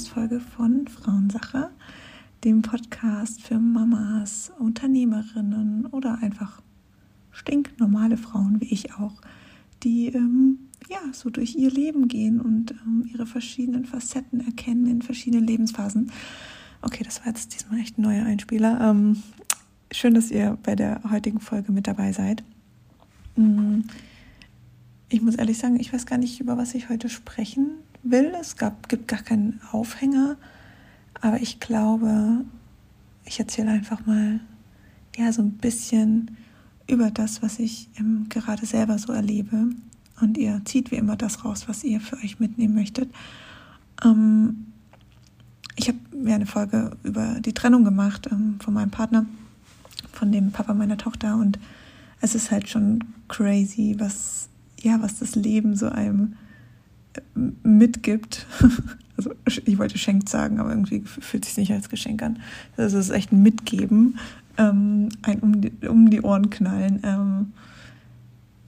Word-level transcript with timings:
Podcast-Folge 0.00 0.40
von 0.40 0.88
Frauensache, 0.88 1.68
dem 2.42 2.62
Podcast 2.62 3.42
für 3.42 3.58
Mamas, 3.58 4.50
Unternehmerinnen 4.58 5.86
oder 5.86 6.18
einfach 6.22 6.62
stinknormale 7.32 8.16
Frauen 8.16 8.62
wie 8.62 8.72
ich 8.72 8.94
auch, 8.94 9.20
die 9.82 10.06
ähm, 10.06 10.58
ja 10.88 11.00
so 11.12 11.28
durch 11.28 11.54
ihr 11.54 11.70
Leben 11.70 12.08
gehen 12.08 12.40
und 12.40 12.70
ähm, 12.70 13.10
ihre 13.12 13.26
verschiedenen 13.26 13.84
Facetten 13.84 14.40
erkennen 14.40 14.86
in 14.86 15.02
verschiedenen 15.02 15.46
Lebensphasen. 15.46 16.10
Okay, 16.80 17.04
das 17.04 17.20
war 17.20 17.26
jetzt 17.26 17.52
diesmal 17.52 17.78
echt 17.80 17.98
ein 17.98 18.02
neuer 18.02 18.24
Einspieler. 18.24 18.80
Ähm, 18.80 19.22
schön, 19.92 20.14
dass 20.14 20.30
ihr 20.30 20.56
bei 20.62 20.76
der 20.76 21.02
heutigen 21.10 21.40
Folge 21.40 21.72
mit 21.72 21.86
dabei 21.86 22.12
seid. 22.12 22.42
Mm, 23.36 23.80
ich 25.10 25.20
muss 25.20 25.34
ehrlich 25.34 25.58
sagen, 25.58 25.78
ich 25.78 25.92
weiß 25.92 26.06
gar 26.06 26.18
nicht, 26.18 26.40
über 26.40 26.56
was 26.56 26.74
ich 26.74 26.88
heute 26.88 27.10
sprechen 27.10 27.72
will. 28.02 28.32
Es 28.40 28.56
gab, 28.56 28.88
gibt 28.88 29.08
gar 29.08 29.22
keinen 29.22 29.60
Aufhänger. 29.72 30.36
Aber 31.20 31.40
ich 31.40 31.60
glaube, 31.60 32.44
ich 33.24 33.38
erzähle 33.38 33.70
einfach 33.70 34.06
mal 34.06 34.40
ja 35.16 35.32
so 35.32 35.42
ein 35.42 35.52
bisschen 35.52 36.36
über 36.86 37.10
das, 37.10 37.42
was 37.42 37.58
ich 37.58 37.88
ähm, 37.98 38.26
gerade 38.28 38.66
selber 38.66 38.98
so 38.98 39.12
erlebe. 39.12 39.70
Und 40.20 40.38
ihr 40.38 40.60
zieht 40.64 40.90
wie 40.90 40.96
immer 40.96 41.16
das 41.16 41.44
raus, 41.44 41.68
was 41.68 41.84
ihr 41.84 42.00
für 42.00 42.16
euch 42.16 42.40
mitnehmen 42.40 42.74
möchtet. 42.74 43.10
Ähm, 44.04 44.66
ich 45.76 45.88
habe 45.88 45.98
mir 46.14 46.34
eine 46.34 46.46
Folge 46.46 46.96
über 47.02 47.40
die 47.40 47.54
Trennung 47.54 47.84
gemacht 47.84 48.28
ähm, 48.30 48.58
von 48.60 48.74
meinem 48.74 48.90
Partner, 48.90 49.26
von 50.12 50.32
dem 50.32 50.52
Papa 50.52 50.74
meiner 50.74 50.98
Tochter. 50.98 51.36
Und 51.36 51.58
es 52.20 52.34
ist 52.34 52.50
halt 52.50 52.68
schon 52.68 53.04
crazy, 53.28 53.96
was 53.98 54.48
ja, 54.82 55.00
was 55.02 55.18
das 55.18 55.34
Leben 55.34 55.76
so 55.76 55.88
einem 55.88 56.34
mitgibt. 57.62 58.46
Also 59.16 59.34
ich 59.66 59.76
wollte 59.76 59.98
schenkt 59.98 60.30
sagen, 60.30 60.60
aber 60.60 60.70
irgendwie 60.70 61.02
fühlt 61.02 61.44
sich 61.44 61.58
nicht 61.58 61.70
als 61.70 61.90
Geschenk 61.90 62.22
an. 62.22 62.38
Das 62.78 62.94
ist 62.94 63.10
echt 63.10 63.32
ein 63.32 63.42
Mitgeben, 63.42 64.18
ähm, 64.56 65.10
ein 65.20 65.40
um 65.40 65.60
die, 65.60 65.72
um 65.86 66.08
die 66.08 66.22
Ohren 66.22 66.48
knallen 66.48 67.00
ähm, 67.02 67.52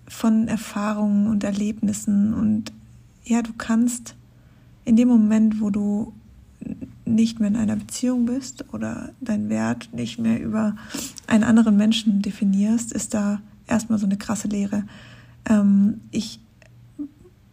von 0.07 0.49
Erfahrungen 0.49 1.29
und 1.29 1.43
Erlebnissen. 1.43 2.35
Und 2.35 2.71
ja, 3.25 3.41
du 3.41 3.55
kannst 3.57 4.15
in 4.85 4.97
dem 4.97 5.09
Moment, 5.09 5.59
wo 5.63 5.71
du 5.71 6.13
nicht 7.07 7.41
mehr 7.41 7.49
in 7.49 7.57
einer 7.57 7.77
Beziehung 7.77 8.27
bist 8.27 8.67
oder 8.75 9.11
deinen 9.23 9.49
Wert 9.49 9.89
nicht 9.95 10.19
mehr 10.19 10.39
über 10.43 10.77
einen 11.27 11.45
anderen 11.45 11.79
Menschen 11.79 12.21
definierst, 12.21 12.93
ist 12.93 13.15
da 13.15 13.41
erstmal 13.67 13.99
so 13.99 14.07
eine 14.07 14.17
krasse 14.17 14.49
Lehre. 14.49 14.85
Ähm, 15.49 16.01
ich 16.11 16.41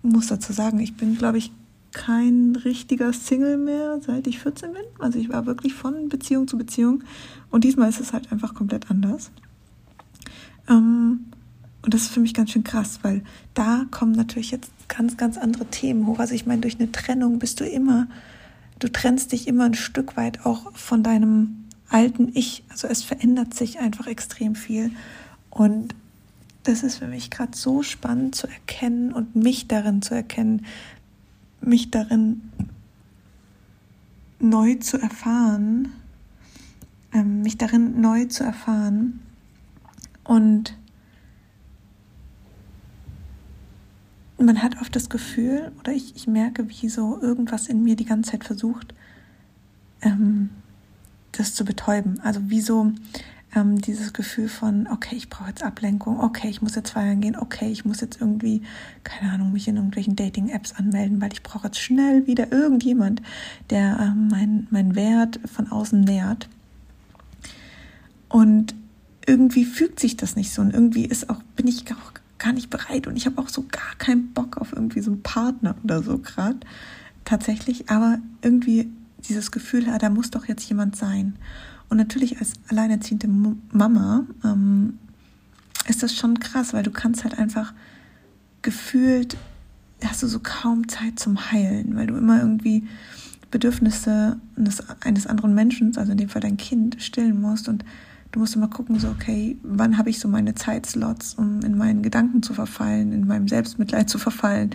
muss 0.02 0.28
dazu 0.28 0.53
sagen, 0.53 0.80
ich 0.80 0.95
bin, 0.95 1.17
glaube 1.17 1.38
ich, 1.38 1.52
kein 1.92 2.55
richtiger 2.55 3.14
Single 3.14 3.58
mehr, 3.58 4.00
seit 4.02 4.28
ich 4.28 4.39
14 4.39 4.73
bin. 4.73 4.83
Also 5.00 5.19
ich 5.19 5.30
war 5.30 5.45
wirklich 5.45 5.73
von 5.73 6.09
Beziehung 6.09 6.47
zu 6.47 6.58
Beziehung. 6.58 7.03
Und 7.50 7.64
diesmal 7.64 7.89
ist 7.89 8.00
es 8.00 8.14
halt 8.14 8.31
einfach 8.31 8.53
komplett 8.53 8.92
anders. 8.92 9.31
Ähm, 10.70 11.25
und 11.81 11.94
das 11.94 12.03
ist 12.03 12.11
für 12.11 12.20
mich 12.20 12.33
ganz 12.33 12.52
schön 12.52 12.64
krass, 12.64 13.00
weil 13.02 13.23
da 13.53 13.86
kommen 13.89 14.11
natürlich 14.11 14.52
jetzt 14.52 14.72
ganz, 14.88 15.17
ganz 15.17 15.38
andere 15.38 15.66
Themen 15.66 16.05
hoch. 16.08 16.20
Also 16.20 16.36
ich 16.36 16.45
meine, 16.45 16.61
durch 16.61 16.80
eine 16.80 16.92
Trennung 16.92 17.39
bist 17.39 17.59
du 17.59 17.66
immer, 17.66 18.08
du 18.80 18.89
trennst 18.92 19.31
dich 19.31 19.47
immer 19.47 19.66
ein 19.66 19.73
Stück 19.73 20.17
weit 20.17 20.45
auch 20.45 20.76
von 20.76 21.04
deinem 21.04 21.65
alten 21.89 22.32
Ich. 22.33 22.64
Also 22.70 22.88
es 22.88 23.04
verändert 23.04 23.54
sich 23.54 23.80
einfach 23.80 24.08
extrem 24.08 24.55
viel. 24.55 24.92
Und 25.49 25.95
das 26.69 26.83
ist 26.83 26.97
für 26.97 27.07
mich 27.07 27.31
gerade 27.31 27.57
so 27.57 27.81
spannend 27.81 28.35
zu 28.35 28.47
erkennen 28.47 29.11
und 29.11 29.35
mich 29.35 29.67
darin 29.67 30.03
zu 30.03 30.13
erkennen, 30.13 30.65
mich 31.61 31.89
darin 31.89 32.52
neu 34.39 34.75
zu 34.75 35.02
erfahren, 35.02 35.91
ähm, 37.11 37.41
mich 37.41 37.58
darin 37.58 37.99
neu 37.99 38.25
zu 38.25 38.43
erfahren 38.43 39.19
und 40.23 40.77
man 44.37 44.61
hat 44.61 44.79
oft 44.79 44.95
das 44.95 45.09
Gefühl, 45.09 45.71
oder 45.79 45.91
ich, 45.91 46.15
ich 46.15 46.27
merke, 46.27 46.69
wie 46.69 46.87
so 46.87 47.19
irgendwas 47.19 47.67
in 47.67 47.83
mir 47.83 47.95
die 47.95 48.05
ganze 48.05 48.31
Zeit 48.31 48.43
versucht, 48.43 48.93
ähm, 50.02 50.52
das 51.31 51.53
zu 51.55 51.65
betäuben. 51.65 52.21
Also 52.21 52.39
wie 52.49 52.61
so, 52.61 52.93
ähm, 53.55 53.80
dieses 53.82 54.14
Gefühl 54.14 54.48
von, 54.48 54.87
okay, 54.92 55.15
ich 55.15 55.30
brauche 55.30 55.49
jetzt 55.49 55.64
Ablenkung, 55.64 56.20
okay, 56.20 56.49
ich 56.49 56.61
muss 56.61 56.76
jetzt 56.76 56.92
feiern 56.92 57.21
gehen, 57.21 57.36
okay, 57.36 57.70
ich 57.71 57.86
muss 57.86 58.02
jetzt 58.02 58.21
irgendwie, 58.21 58.61
keine 59.04 59.32
Ahnung, 59.32 59.52
mich 59.52 59.67
in 59.67 59.76
irgendwelchen 59.76 60.15
Dating-Apps 60.15 60.73
anmelden, 60.73 61.21
weil 61.21 61.33
ich 61.33 61.43
brauche 61.43 61.67
jetzt 61.67 61.80
schnell 61.80 62.27
wieder 62.27 62.52
irgendjemand, 62.52 63.21
der 63.70 63.99
ähm, 63.99 64.27
mein, 64.30 64.67
mein 64.70 64.95
Wert 64.95 65.39
von 65.45 65.71
außen 65.71 66.02
nährt. 66.02 66.48
Und 68.27 68.76
irgendwie 69.26 69.65
fügt 69.65 69.99
sich 69.99 70.17
das 70.17 70.36
nicht 70.36 70.54
so 70.54 70.61
und 70.61 70.73
irgendwie 70.73 71.05
ist 71.05 71.30
auch, 71.30 71.42
bin 71.55 71.67
ich 71.67 71.86
auch 71.92 72.14
gar 72.38 72.54
nicht 72.54 72.70
bereit 72.70 73.05
und 73.05 73.15
ich 73.15 73.26
habe 73.26 73.39
auch 73.42 73.49
so 73.49 73.65
gar 73.70 73.95
keinen 73.98 74.33
Bock 74.33 74.58
auf 74.58 74.73
irgendwie 74.73 75.02
so 75.02 75.11
einen 75.11 75.23
Partner 75.23 75.76
oder 75.83 76.02
so 76.02 76.17
gerade 76.17 76.59
tatsächlich, 77.26 77.89
aber 77.89 78.20
irgendwie 78.42 78.89
dieses 79.27 79.52
Gefühl, 79.52 79.86
ja, 79.88 79.98
da 79.98 80.09
muss 80.09 80.32
doch 80.32 80.45
jetzt 80.45 80.67
jemand 80.70 80.95
sein. 80.95 81.36
Und 81.89 81.98
natürlich 81.98 82.39
als 82.39 82.54
alleinerziehende 82.67 83.27
Mama 83.72 84.26
ähm, 84.44 85.00
ist 85.88 86.04
das 86.04 86.16
schon 86.16 86.39
krass, 86.39 86.73
weil 86.73 86.83
du 86.83 86.92
kannst 86.92 87.23
halt 87.23 87.38
einfach 87.38 87.73
gefühlt, 88.61 89.38
hast 90.04 90.22
du 90.22 90.27
so 90.27 90.39
kaum 90.39 90.88
Zeit 90.88 91.20
zum 91.20 91.52
Heilen, 91.52 91.95
weil 91.95 92.08
du 92.08 92.16
immer 92.16 92.39
irgendwie 92.39 92.88
Bedürfnisse 93.52 94.38
eines, 94.55 94.83
eines 95.02 95.27
anderen 95.27 95.55
Menschen, 95.55 95.98
also 95.98 96.11
in 96.11 96.17
dem 96.17 96.30
Fall 96.30 96.42
dein 96.42 96.58
Kind, 96.58 97.02
stillen 97.02 97.42
musst 97.42 97.67
und 97.67 97.83
du 98.32 98.39
musst 98.39 98.56
immer 98.56 98.67
gucken, 98.67 99.00
so, 99.00 99.10
okay, 99.10 99.58
wann 99.64 99.98
habe 99.98 100.11
ich 100.11 100.20
so 100.20 100.27
meine 100.27 100.54
Zeitslots, 100.54 101.33
um 101.33 101.61
in 101.61 101.77
meinen 101.77 102.04
Gedanken 102.04 102.44
zu 102.44 102.54
verfallen, 102.54 103.11
in 103.11 103.26
meinem 103.26 103.48
Selbstmitleid 103.48 104.10
zu 104.10 104.20
verfallen, 104.20 104.71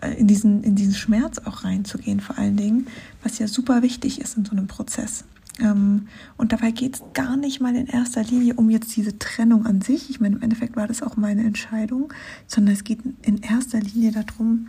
äh, 0.00 0.14
in 0.14 0.26
diesen, 0.26 0.62
in 0.62 0.74
diesen 0.74 0.94
Schmerz 0.94 1.38
auch 1.38 1.64
reinzugehen, 1.64 2.20
vor 2.20 2.38
allen 2.38 2.56
Dingen, 2.56 2.86
was 3.22 3.38
ja 3.38 3.48
super 3.48 3.82
wichtig 3.82 4.20
ist 4.20 4.38
in 4.38 4.46
so 4.46 4.52
einem 4.52 4.66
Prozess. 4.66 5.24
Ähm, 5.60 6.08
und 6.36 6.52
dabei 6.52 6.70
geht 6.70 6.96
es 6.96 7.02
gar 7.14 7.36
nicht 7.36 7.60
mal 7.60 7.74
in 7.74 7.86
erster 7.86 8.22
Linie 8.22 8.54
um 8.54 8.70
jetzt 8.70 8.94
diese 8.96 9.18
Trennung 9.18 9.66
an 9.66 9.80
sich. 9.80 10.10
Ich 10.10 10.20
meine, 10.20 10.36
im 10.36 10.42
Endeffekt 10.42 10.76
war 10.76 10.86
das 10.86 11.02
auch 11.02 11.16
meine 11.16 11.44
Entscheidung, 11.44 12.12
sondern 12.46 12.74
es 12.74 12.84
geht 12.84 13.00
in 13.22 13.38
erster 13.38 13.80
Linie 13.80 14.12
darum, 14.12 14.68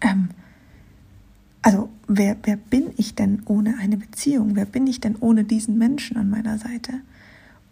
ähm, 0.00 0.28
also 1.62 1.90
wer, 2.06 2.36
wer 2.44 2.56
bin 2.56 2.90
ich 2.96 3.14
denn 3.14 3.42
ohne 3.44 3.76
eine 3.78 3.96
Beziehung? 3.96 4.56
Wer 4.56 4.64
bin 4.64 4.86
ich 4.86 5.00
denn 5.00 5.16
ohne 5.16 5.44
diesen 5.44 5.76
Menschen 5.76 6.16
an 6.16 6.30
meiner 6.30 6.56
Seite? 6.58 6.94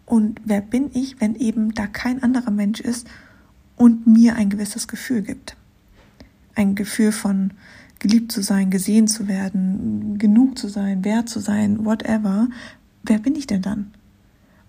Und 0.05 0.41
wer 0.45 0.61
bin 0.61 0.91
ich, 0.93 1.21
wenn 1.21 1.35
eben 1.35 1.73
da 1.73 1.87
kein 1.87 2.21
anderer 2.21 2.51
Mensch 2.51 2.79
ist 2.79 3.07
und 3.77 4.05
mir 4.05 4.35
ein 4.35 4.49
gewisses 4.49 4.87
Gefühl 4.87 5.21
gibt? 5.21 5.55
Ein 6.55 6.75
Gefühl 6.75 7.11
von 7.11 7.51
geliebt 7.99 8.31
zu 8.31 8.41
sein, 8.41 8.69
gesehen 8.69 9.07
zu 9.07 9.27
werden, 9.27 9.98
genug 10.19 10.57
zu 10.57 10.67
sein, 10.67 11.03
wert 11.03 11.29
zu 11.29 11.39
sein, 11.39 11.85
whatever, 11.85 12.47
wer 13.03 13.19
bin 13.19 13.35
ich 13.35 13.47
denn 13.47 13.61
dann? 13.61 13.91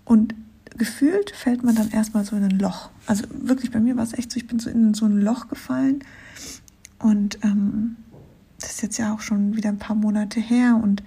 Und 0.05 0.33
gefühlt 0.77 1.31
fällt 1.31 1.63
man 1.63 1.75
dann 1.75 1.91
erstmal 1.91 2.25
so 2.25 2.35
in 2.35 2.43
ein 2.43 2.59
Loch. 2.59 2.89
Also 3.05 3.25
wirklich, 3.29 3.71
bei 3.71 3.79
mir 3.79 3.97
war 3.97 4.03
es 4.03 4.13
echt 4.13 4.31
so, 4.31 4.37
ich 4.37 4.47
bin 4.47 4.59
so 4.59 4.69
in 4.69 4.93
so 4.93 5.05
ein 5.05 5.21
Loch 5.21 5.47
gefallen. 5.47 6.03
Und 6.99 7.39
ähm, 7.43 7.97
das 8.59 8.71
ist 8.71 8.81
jetzt 8.81 8.97
ja 8.97 9.13
auch 9.13 9.21
schon 9.21 9.55
wieder 9.55 9.69
ein 9.69 9.79
paar 9.79 9.95
Monate 9.95 10.39
her. 10.39 10.79
Und 10.81 11.03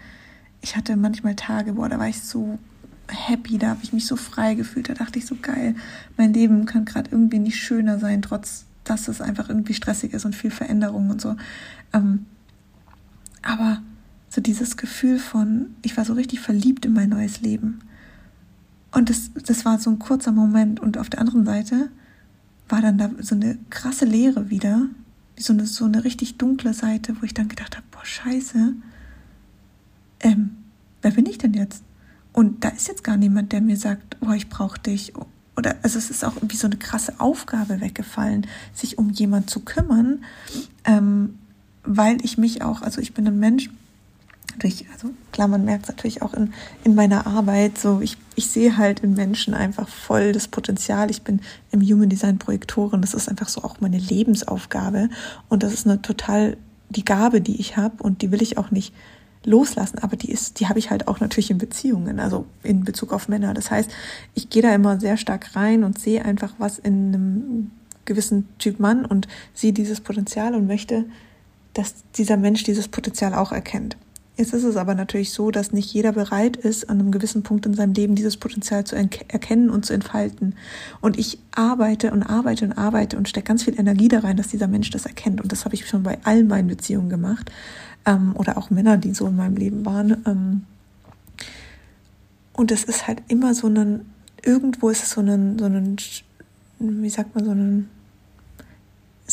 ich 0.61 0.77
hatte 0.77 0.97
manchmal 0.97 1.35
Tage, 1.35 1.75
boah, 1.75 1.89
da 1.89 1.99
war 1.99 2.09
ich 2.09 2.21
so 2.21 2.59
happy, 3.09 3.59
da 3.59 3.71
habe 3.71 3.81
ich 3.83 3.93
mich 3.93 4.07
so 4.07 4.17
frei 4.17 4.55
gefühlt. 4.55 4.89
Da 4.89 4.95
dachte 4.95 5.19
ich 5.19 5.27
so 5.27 5.37
geil, 5.41 5.75
mein 6.17 6.33
Leben 6.33 6.67
kann 6.67 6.85
gerade 6.85 7.11
irgendwie 7.11 7.39
nicht 7.39 7.57
schöner 7.57 7.99
sein, 7.99 8.23
trotz 8.23 8.67
dass 8.85 9.09
es 9.09 9.21
einfach 9.21 9.49
irgendwie 9.49 9.75
stressig 9.75 10.13
ist 10.13 10.25
und 10.25 10.37
viel 10.37 10.51
Veränderung 10.51 11.11
und 11.11 11.21
so. 11.21 11.37
Ähm, 11.93 12.27
aber 13.43 13.83
so 14.35 14.41
dieses 14.41 14.77
Gefühl 14.77 15.19
von, 15.19 15.77
ich 15.83 15.97
war 15.97 16.05
so 16.05 16.15
richtig 16.15 16.41
verliebt 16.41 16.85
in 16.85 16.93
mein 16.93 17.11
neues 17.11 17.41
Leben. 17.41 17.81
Und 18.91 19.09
das, 19.09 19.31
das 19.35 19.65
war 19.65 19.79
so 19.79 19.91
ein 19.91 20.01
kurzer 20.01 20.33
Moment. 20.33 20.81
Und 20.81 20.99
auf 20.99 21.09
der 21.09 21.21
anderen 21.21 21.45
Seite 21.45 21.91
war 22.69 22.83
dann 22.83 22.99
da 22.99 23.11
so 23.21 23.37
eine 23.37 23.59
krasse 23.71 24.05
Leere 24.05 24.51
wieder, 24.51 24.89
so 25.39 25.53
eine, 25.53 25.67
so 25.67 25.85
eine 25.85 26.05
richtig 26.05 26.37
dunkle 26.37 26.75
Seite, 26.75 27.15
wo 27.21 27.25
ich 27.25 27.35
dann 27.35 27.49
gedacht 27.49 27.77
habe, 27.77 27.87
boah, 27.93 28.05
scheiße, 28.05 28.75
ähm, 30.21 30.57
wer 31.03 31.11
bin 31.13 31.27
ich 31.27 31.39
denn 31.39 31.55
jetzt? 31.55 31.85
Und 32.33 32.65
da 32.65 32.71
ist 32.71 32.89
jetzt 32.89 33.05
gar 33.05 33.17
niemand, 33.17 33.53
der 33.53 33.61
mir 33.61 33.77
sagt, 33.77 34.17
oh, 34.21 34.33
ich 34.33 34.49
brauche 34.49 34.81
dich 34.81 35.13
oder 35.57 35.77
also 35.83 35.99
es 35.99 36.11
ist 36.11 36.25
auch 36.25 36.35
irgendwie 36.35 36.57
so 36.57 36.67
eine 36.67 36.77
krasse 36.77 37.21
Aufgabe 37.21 37.81
weggefallen, 37.81 38.49
sich 38.73 38.99
um 38.99 39.11
jemand 39.11 39.51
zu 39.51 39.61
kümmern, 39.61 40.25
ähm, 40.85 41.39
weil 41.85 42.17
ich 42.25 42.39
mich 42.39 42.63
auch, 42.63 42.83
also 42.83 43.01
ich 43.01 43.15
bin 43.15 43.29
ein 43.29 43.39
Mensch, 43.39 43.71
durch, 44.59 44.85
also 44.93 45.11
klar, 45.33 45.49
man 45.49 45.65
merkt 45.65 45.85
es 45.85 45.89
natürlich 45.89 46.23
auch 46.23 46.35
in, 46.35 46.53
in 46.85 46.95
meiner 46.95 47.27
Arbeit, 47.27 47.79
so 47.79 48.01
ich, 48.01 48.17
ich 48.37 48.47
sehe 48.47 48.77
halt 48.77 49.01
in 49.01 49.15
Menschen 49.15 49.55
einfach 49.55 49.89
voll 49.89 50.33
das 50.33 50.49
Potenzial. 50.49 51.11
Ich 51.11 51.23
bin 51.23 51.41
im 51.71 51.81
Human 51.81 52.09
Design 52.09 52.39
Projektorin, 52.39 53.01
das 53.01 53.15
ist 53.15 53.29
einfach 53.29 53.49
so 53.49 53.63
auch 53.63 53.81
meine 53.81 53.99
Lebensaufgabe 53.99 55.09
und 55.49 55.63
das 55.63 55.73
ist 55.73 55.87
eine 55.87 56.03
total 56.03 56.57
die 56.91 57.05
Gabe, 57.05 57.41
die 57.41 57.61
ich 57.61 57.77
habe 57.77 58.03
und 58.03 58.23
die 58.23 58.31
will 58.31 58.43
ich 58.43 58.59
auch 58.59 58.71
nicht 58.71 58.95
loslassen, 59.45 59.99
aber 59.99 60.17
die 60.17 60.31
ist, 60.31 60.61
die 60.61 60.69
habe 60.69 60.79
ich 60.79 60.91
halt 60.91 61.07
auch 61.09 61.21
natürlich 61.21 61.51
in 61.51 61.59
Beziehungen, 61.59 62.19
also 62.19 62.47
in 62.63 62.85
Bezug 62.85 63.13
auf 63.13 63.29
Männer. 63.29 63.55
Das 63.55 63.71
heißt, 63.71 63.91
ich 64.35 64.49
gehe 64.49 64.63
da 64.63 64.75
immer 64.75 64.99
sehr 65.01 65.17
stark 65.17 65.55
rein 65.55 65.85
und 65.85 65.99
sehe 65.99 66.25
einfach, 66.25 66.55
was 66.59 66.79
in 66.79 67.15
einem 67.15 67.71
gewissen 68.05 68.49
Typ 68.59 68.81
Mann 68.81 69.05
und 69.05 69.29
sehe 69.53 69.73
dieses 69.73 70.01
Potenzial 70.01 70.55
und 70.55 70.67
möchte, 70.67 71.05
dass 71.75 71.95
dieser 72.17 72.37
Mensch 72.37 72.63
dieses 72.63 72.89
Potenzial 72.89 73.35
auch 73.35 73.53
erkennt. 73.53 73.97
Jetzt 74.37 74.53
ist 74.53 74.65
es 74.65 74.77
aber 74.77 74.97
natürlich 74.97 75.33
so, 75.33 75.53
dass 75.53 75.71
nicht 75.71 75.93
jeder 75.93 76.11
bereit 76.11 76.57
ist, 76.57 76.91
an 76.91 76.99
einem 76.99 77.13
gewissen 77.13 77.45
Punkt 77.45 77.67
in 77.67 77.75
seinem 77.75 77.93
Leben 77.93 78.17
dieses 78.17 78.37
Potenzial 78.37 78.83
zu 78.83 78.97
erkennen 78.97 79.71
und 79.71 79.87
zu 79.87 79.93
entfalten. 79.93 80.57
Und 81.01 81.19
ich 81.19 81.39
arbeite 81.55 82.11
und 82.11 82.25
arbeite 82.25 82.65
und 82.65 82.73
arbeite 82.73 83.17
und 83.17 83.29
stecke 83.29 83.47
ganz 83.47 83.63
viel 83.63 83.79
Energie 83.79 84.09
da 84.09 84.21
rein, 84.21 84.37
dass 84.37 84.49
dieser 84.49 84.67
Mensch 84.67 84.91
das 84.91 85.07
erkennt. 85.07 85.41
Und 85.41 85.53
das 85.53 85.65
habe 85.65 85.77
ich 85.77 85.87
schon 85.87 86.03
bei 86.03 86.19
allen 86.25 86.49
meinen 86.49 86.67
Beziehungen 86.67 87.11
gemacht. 87.11 87.53
Ähm, 88.07 88.35
oder 88.35 88.59
auch 88.59 88.71
Männer, 88.71 88.97
die 88.97 89.15
so 89.15 89.29
in 89.29 89.37
meinem 89.37 89.57
Leben 89.57 89.87
waren. 89.87 90.25
Ähm, 90.27 90.65
und 92.55 92.73
es 92.73 92.83
ist 92.83 93.07
halt 93.07 93.23
immer 93.29 93.55
so 93.55 93.69
ein, 93.69 94.05
irgendwo 94.43 94.89
ist 94.89 95.05
es 95.05 95.11
so 95.11 95.21
ein, 95.21 95.61
so 95.61 95.67
ein, 95.67 95.97
wie 96.81 97.11
sagt 97.11 97.37
man, 97.37 97.45
so 97.45 97.53
ein 97.53 97.89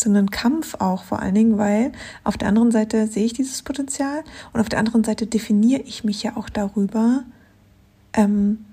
so 0.01 0.09
einen 0.09 0.30
Kampf 0.30 0.75
auch 0.80 1.03
vor 1.03 1.19
allen 1.21 1.36
Dingen, 1.36 1.57
weil 1.57 1.92
auf 2.24 2.38
der 2.38 2.48
anderen 2.48 2.71
Seite 2.71 3.07
sehe 3.07 3.25
ich 3.25 3.33
dieses 3.33 3.62
Potenzial 3.62 4.24
und 4.53 4.59
auf 4.59 4.69
der 4.69 4.80
anderen 4.80 5.03
Seite 5.03 5.27
definiere 5.27 5.81
ich 5.81 6.03
mich 6.03 6.24
ja 6.24 6.36
auch 6.38 6.50
darüber, 6.50 7.24
ähm, 8.13 8.65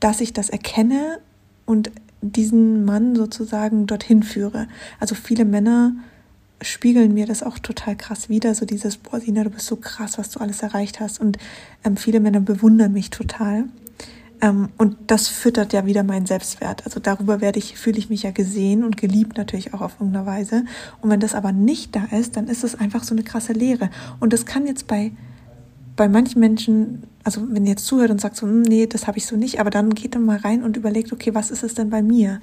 dass 0.00 0.20
ich 0.20 0.32
das 0.32 0.48
erkenne 0.48 1.18
und 1.66 1.90
diesen 2.20 2.84
Mann 2.84 3.14
sozusagen 3.14 3.86
dorthin 3.86 4.22
führe. 4.22 4.68
Also 5.00 5.14
viele 5.14 5.44
Männer 5.44 5.92
spiegeln 6.60 7.14
mir 7.14 7.26
das 7.26 7.42
auch 7.42 7.58
total 7.58 7.96
krass 7.96 8.28
wieder, 8.28 8.54
so 8.54 8.66
dieses, 8.66 8.96
boah, 8.96 9.20
Sina, 9.20 9.44
du 9.44 9.50
bist 9.50 9.66
so 9.66 9.76
krass, 9.76 10.18
was 10.18 10.30
du 10.30 10.40
alles 10.40 10.62
erreicht 10.62 11.00
hast. 11.00 11.20
Und 11.20 11.38
ähm, 11.84 11.96
viele 11.96 12.20
Männer 12.20 12.40
bewundern 12.40 12.92
mich 12.92 13.10
total. 13.10 13.64
Ähm, 14.40 14.68
und 14.78 14.96
das 15.08 15.28
füttert 15.28 15.72
ja 15.72 15.86
wieder 15.86 16.02
meinen 16.02 16.26
Selbstwert. 16.26 16.84
Also 16.84 17.00
darüber 17.00 17.40
werde 17.40 17.58
ich, 17.58 17.76
fühle 17.76 17.98
ich 17.98 18.08
mich 18.08 18.22
ja 18.22 18.30
gesehen 18.30 18.84
und 18.84 18.96
geliebt 18.96 19.36
natürlich 19.36 19.74
auch 19.74 19.80
auf 19.80 19.96
irgendeine 19.98 20.26
Weise. 20.26 20.64
Und 21.00 21.10
wenn 21.10 21.20
das 21.20 21.34
aber 21.34 21.52
nicht 21.52 21.96
da 21.96 22.04
ist, 22.16 22.36
dann 22.36 22.46
ist 22.46 22.64
es 22.64 22.74
einfach 22.74 23.04
so 23.04 23.14
eine 23.14 23.24
krasse 23.24 23.52
Leere. 23.52 23.90
Und 24.20 24.32
das 24.32 24.46
kann 24.46 24.66
jetzt 24.66 24.86
bei, 24.86 25.12
bei 25.96 26.08
manchen 26.08 26.40
Menschen, 26.40 27.02
also 27.24 27.42
wenn 27.50 27.64
ihr 27.64 27.70
jetzt 27.70 27.86
zuhört 27.86 28.10
und 28.10 28.20
sagt 28.20 28.36
so, 28.36 28.46
hm, 28.46 28.62
nee, 28.62 28.86
das 28.86 29.06
habe 29.06 29.18
ich 29.18 29.26
so 29.26 29.36
nicht, 29.36 29.60
aber 29.60 29.70
dann 29.70 29.90
geht 29.94 30.14
dann 30.14 30.24
mal 30.24 30.38
rein 30.38 30.62
und 30.62 30.76
überlegt, 30.76 31.12
okay, 31.12 31.34
was 31.34 31.50
ist 31.50 31.64
es 31.64 31.74
denn 31.74 31.90
bei 31.90 32.02
mir? 32.02 32.40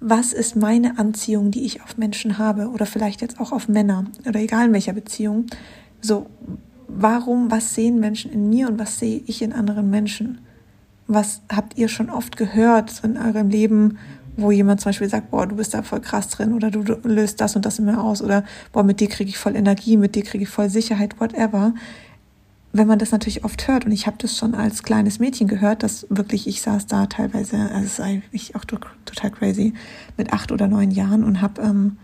Was 0.00 0.32
ist 0.32 0.54
meine 0.54 0.98
Anziehung, 0.98 1.50
die 1.50 1.64
ich 1.64 1.82
auf 1.82 1.96
Menschen 1.96 2.38
habe? 2.38 2.68
Oder 2.68 2.86
vielleicht 2.86 3.20
jetzt 3.22 3.40
auch 3.40 3.52
auf 3.52 3.68
Männer 3.68 4.04
oder 4.26 4.38
egal 4.38 4.66
in 4.66 4.72
welcher 4.72 4.92
Beziehung. 4.92 5.46
So, 6.00 6.26
warum, 6.86 7.50
was 7.50 7.74
sehen 7.74 7.98
Menschen 7.98 8.30
in 8.30 8.48
mir 8.48 8.68
und 8.68 8.78
was 8.78 8.98
sehe 8.98 9.22
ich 9.26 9.42
in 9.42 9.52
anderen 9.52 9.90
Menschen? 9.90 10.38
Was 11.08 11.40
habt 11.50 11.76
ihr 11.78 11.88
schon 11.88 12.10
oft 12.10 12.36
gehört 12.36 13.02
in 13.02 13.16
eurem 13.16 13.48
Leben, 13.48 13.98
wo 14.36 14.52
jemand 14.52 14.80
zum 14.80 14.90
Beispiel 14.90 15.08
sagt, 15.08 15.30
boah, 15.30 15.46
du 15.46 15.56
bist 15.56 15.74
da 15.74 15.82
voll 15.82 16.00
krass 16.00 16.28
drin 16.28 16.52
oder 16.52 16.70
du, 16.70 16.82
löst 17.02 17.40
das 17.40 17.56
und 17.56 17.64
das 17.64 17.80
immer 17.80 18.04
aus 18.04 18.22
oder 18.22 18.44
boah, 18.72 18.84
mit 18.84 19.00
dir 19.00 19.08
kriege 19.08 19.30
ich 19.30 19.38
voll 19.38 19.56
Energie, 19.56 19.96
mit 19.96 20.14
dir 20.14 20.22
kriege 20.22 20.44
ich 20.44 20.50
voll 20.50 20.68
Sicherheit, 20.68 21.18
whatever. 21.18 21.74
Wenn 22.72 22.86
man 22.86 22.98
das 22.98 23.10
natürlich 23.10 23.42
oft 23.42 23.66
hört 23.66 23.86
und 23.86 23.92
ich 23.92 24.06
habe 24.06 24.18
das 24.20 24.36
schon 24.36 24.54
als 24.54 24.82
kleines 24.82 25.18
Mädchen 25.18 25.48
gehört, 25.48 25.82
dass 25.82 26.06
wirklich 26.10 26.46
ich 26.46 26.60
saß 26.60 26.86
da 26.86 27.06
teilweise, 27.06 27.56
also 27.56 27.78
es 27.78 27.92
ist 27.94 28.00
eigentlich 28.00 28.54
auch 28.54 28.64
total 28.66 29.30
crazy, 29.30 29.72
mit 30.18 30.32
acht 30.32 30.52
oder 30.52 30.68
neun 30.68 30.90
Jahren 30.90 31.24
und 31.24 31.40
habe 31.40 31.62
ähm, 31.62 31.96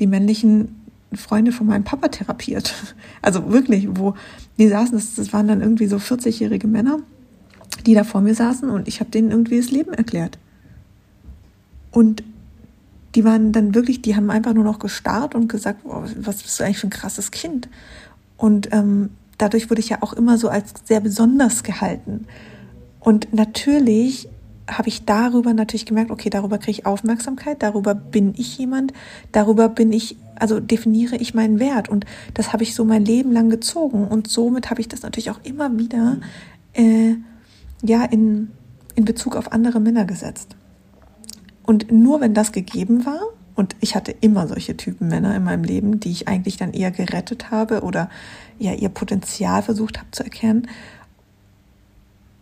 die 0.00 0.06
männlichen 0.06 0.80
Freunde 1.12 1.52
von 1.52 1.66
meinem 1.66 1.84
Papa 1.84 2.08
therapiert. 2.08 2.74
Also 3.22 3.50
wirklich, 3.50 3.88
wo 3.90 4.14
die 4.56 4.68
saßen, 4.68 4.96
das, 4.96 5.16
das 5.16 5.32
waren 5.32 5.48
dann 5.48 5.60
irgendwie 5.60 5.86
so 5.86 5.96
40-jährige 5.96 6.68
Männer 6.68 7.00
die 7.86 7.94
da 7.94 8.04
vor 8.04 8.20
mir 8.20 8.34
saßen 8.34 8.68
und 8.68 8.88
ich 8.88 9.00
habe 9.00 9.10
denen 9.10 9.30
irgendwie 9.30 9.58
das 9.58 9.70
Leben 9.70 9.94
erklärt. 9.94 10.38
Und 11.92 12.22
die 13.14 13.24
waren 13.24 13.52
dann 13.52 13.74
wirklich, 13.74 14.02
die 14.02 14.14
haben 14.14 14.30
einfach 14.30 14.52
nur 14.52 14.64
noch 14.64 14.78
gestarrt 14.78 15.34
und 15.34 15.48
gesagt, 15.48 15.80
oh, 15.84 16.02
was 16.18 16.42
bist 16.42 16.60
du 16.60 16.64
eigentlich 16.64 16.78
für 16.78 16.88
ein 16.88 16.90
krasses 16.90 17.30
Kind? 17.30 17.68
Und 18.36 18.68
ähm, 18.72 19.10
dadurch 19.38 19.70
wurde 19.70 19.80
ich 19.80 19.88
ja 19.88 20.02
auch 20.02 20.12
immer 20.12 20.36
so 20.36 20.48
als 20.48 20.74
sehr 20.84 21.00
besonders 21.00 21.62
gehalten. 21.62 22.26
Und 23.00 23.32
natürlich 23.32 24.28
habe 24.68 24.88
ich 24.88 25.04
darüber 25.04 25.54
natürlich 25.54 25.86
gemerkt, 25.86 26.10
okay, 26.10 26.28
darüber 26.28 26.58
kriege 26.58 26.72
ich 26.72 26.86
Aufmerksamkeit, 26.86 27.62
darüber 27.62 27.94
bin 27.94 28.34
ich 28.36 28.58
jemand, 28.58 28.92
darüber 29.32 29.68
bin 29.68 29.92
ich, 29.92 30.16
also 30.34 30.58
definiere 30.60 31.16
ich 31.16 31.32
meinen 31.32 31.60
Wert. 31.60 31.88
Und 31.88 32.04
das 32.34 32.52
habe 32.52 32.64
ich 32.64 32.74
so 32.74 32.84
mein 32.84 33.04
Leben 33.04 33.32
lang 33.32 33.48
gezogen. 33.48 34.08
Und 34.08 34.28
somit 34.28 34.70
habe 34.70 34.80
ich 34.80 34.88
das 34.88 35.02
natürlich 35.02 35.30
auch 35.30 35.40
immer 35.44 35.78
wieder 35.78 36.18
äh, 36.74 37.14
ja 37.82 38.04
in, 38.04 38.50
in 38.94 39.04
Bezug 39.04 39.36
auf 39.36 39.52
andere 39.52 39.80
Männer 39.80 40.04
gesetzt. 40.04 40.56
Und 41.62 41.90
nur 41.90 42.20
wenn 42.20 42.34
das 42.34 42.52
gegeben 42.52 43.04
war, 43.06 43.20
und 43.54 43.74
ich 43.80 43.94
hatte 43.96 44.12
immer 44.12 44.46
solche 44.46 44.76
Typen 44.76 45.08
Männer 45.08 45.34
in 45.34 45.42
meinem 45.42 45.64
Leben, 45.64 45.98
die 45.98 46.10
ich 46.10 46.28
eigentlich 46.28 46.58
dann 46.58 46.74
eher 46.74 46.90
gerettet 46.90 47.50
habe 47.50 47.82
oder 47.82 48.10
ja 48.58 48.72
ihr 48.72 48.90
Potenzial 48.90 49.62
versucht 49.62 49.98
habe 49.98 50.10
zu 50.10 50.22
erkennen, 50.22 50.68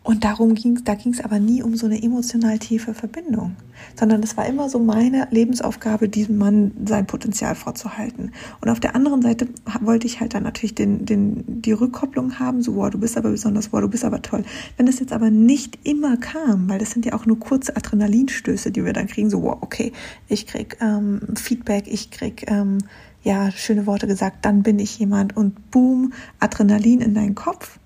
und 0.04 0.22
darum 0.22 0.54
ging 0.54 0.84
da 0.84 0.94
ging 0.94 1.14
es 1.14 1.24
aber 1.24 1.38
nie 1.38 1.62
um 1.62 1.76
so 1.76 1.86
eine 1.86 2.00
emotional 2.00 2.58
tiefe 2.58 2.92
Verbindung, 2.92 3.56
sondern 3.98 4.22
es 4.22 4.36
war 4.36 4.46
immer 4.46 4.68
so 4.68 4.78
meine 4.78 5.26
Lebensaufgabe, 5.30 6.10
diesem 6.10 6.36
Mann 6.36 6.72
sein 6.84 7.06
Potenzial 7.06 7.54
vorzuhalten. 7.54 8.30
Und 8.60 8.68
auf 8.68 8.80
der 8.80 8.94
anderen 8.94 9.22
Seite 9.22 9.48
wollte 9.80 10.06
ich 10.06 10.20
halt 10.20 10.34
dann 10.34 10.42
natürlich 10.42 10.74
den, 10.74 11.06
den, 11.06 11.62
die 11.62 11.72
Rückkopplung 11.72 12.38
haben, 12.38 12.62
so, 12.62 12.76
wow, 12.76 12.90
du 12.90 12.98
bist 12.98 13.16
aber 13.16 13.30
besonders, 13.30 13.72
wow, 13.72 13.80
du 13.80 13.88
bist 13.88 14.04
aber 14.04 14.20
toll. 14.20 14.44
Wenn 14.76 14.84
das 14.84 15.00
jetzt 15.00 15.12
aber 15.12 15.30
nicht 15.30 15.78
immer 15.84 16.18
kam, 16.18 16.68
weil 16.68 16.78
das 16.78 16.90
sind 16.90 17.06
ja 17.06 17.14
auch 17.14 17.24
nur 17.24 17.40
kurze 17.40 17.74
Adrenalinstöße, 17.74 18.70
die 18.70 18.84
wir 18.84 18.92
dann 18.92 19.06
kriegen, 19.06 19.30
so, 19.30 19.42
wow, 19.42 19.56
okay, 19.62 19.92
ich 20.28 20.46
krieg 20.46 20.76
ähm, 20.82 21.22
Feedback, 21.34 21.84
ich 21.88 22.10
krieg 22.10 22.44
ähm, 22.50 22.76
ja 23.22 23.50
schöne 23.52 23.86
Worte 23.86 24.06
gesagt, 24.06 24.44
dann 24.44 24.62
bin 24.62 24.78
ich 24.78 24.98
jemand 24.98 25.34
und 25.34 25.70
boom, 25.70 26.12
Adrenalin 26.40 27.00
in 27.00 27.14
deinen 27.14 27.34
Kopf 27.34 27.78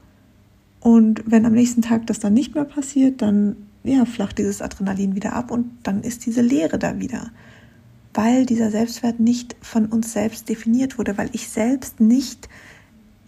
und 0.80 1.22
wenn 1.26 1.44
am 1.44 1.52
nächsten 1.52 1.82
Tag 1.82 2.06
das 2.06 2.20
dann 2.20 2.34
nicht 2.34 2.54
mehr 2.54 2.64
passiert, 2.64 3.22
dann 3.22 3.56
ja, 3.84 4.04
flacht 4.04 4.38
dieses 4.38 4.62
Adrenalin 4.62 5.14
wieder 5.14 5.32
ab 5.32 5.50
und 5.50 5.70
dann 5.82 6.02
ist 6.02 6.26
diese 6.26 6.42
Leere 6.42 6.78
da 6.78 7.00
wieder. 7.00 7.30
Weil 8.14 8.46
dieser 8.46 8.70
Selbstwert 8.70 9.20
nicht 9.20 9.56
von 9.60 9.86
uns 9.86 10.12
selbst 10.12 10.48
definiert 10.48 10.98
wurde, 10.98 11.18
weil 11.18 11.30
ich 11.32 11.48
selbst 11.48 12.00
nicht 12.00 12.48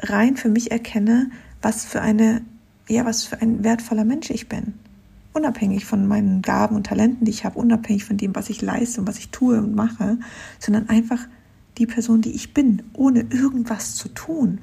rein 0.03 0.37
für 0.37 0.49
mich 0.49 0.71
erkenne, 0.71 1.31
was 1.63 1.85
für 1.85 2.01
eine, 2.01 2.43
ja, 2.89 3.05
was 3.05 3.25
für 3.25 3.41
ein 3.41 3.63
wertvoller 3.63 4.05
Mensch 4.05 4.31
ich 4.31 4.49
bin. 4.49 4.75
Unabhängig 5.33 5.85
von 5.85 6.09
meinen 6.09 6.43
Gaben 6.43 6.75
und 6.75 6.87
Talenten, 6.87 7.25
die 7.25 7.31
ich 7.31 7.45
habe, 7.45 7.59
unabhängig 7.59 8.05
von 8.05 8.17
dem, 8.17 8.35
was 8.35 8.51
ich 8.51 8.63
leiste 8.63 9.01
und 9.01 9.07
was 9.07 9.19
ich 9.19 9.29
tue 9.29 9.59
und 9.59 9.75
mache, 9.75 10.19
sondern 10.59 10.89
einfach 10.89 11.29
die 11.79 11.87
Person, 11.87 12.21
die 12.21 12.33
ich 12.33 12.53
bin, 12.53 12.83
ohne 12.95 13.21
irgendwas 13.31 13.95
zu 13.95 14.09
tun. 14.09 14.59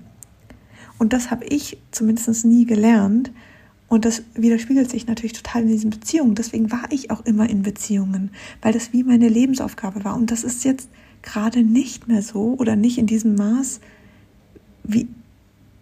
Und 1.00 1.14
das 1.14 1.32
habe 1.32 1.46
ich 1.46 1.78
zumindest 1.92 2.46
nie 2.46 2.66
gelernt. 2.66 3.32
Und 3.88 4.04
das 4.04 4.24
widerspiegelt 4.34 4.90
sich 4.90 5.08
natürlich 5.08 5.34
total 5.34 5.62
in 5.62 5.70
diesen 5.70 5.90
Beziehungen. 5.90 6.36
Deswegen 6.36 6.72
war 6.72 6.92
ich 6.92 7.10
auch 7.10 7.26
immer 7.26 7.50
in 7.50 7.62
Beziehungen, 7.62 8.32
weil 8.62 8.74
das 8.74 8.92
wie 8.92 9.04
meine 9.04 9.30
Lebensaufgabe 9.30 10.04
war. 10.04 10.16
Und 10.16 10.32
das 10.32 10.44
ist 10.44 10.66
jetzt 10.66 10.90
gerade 11.22 11.64
nicht 11.64 12.08
mehr 12.08 12.22
so 12.22 12.56
oder 12.58 12.76
nicht 12.76 12.98
in 12.98 13.08
diesem 13.08 13.36
Maß, 13.36 13.80
wie 14.84 15.08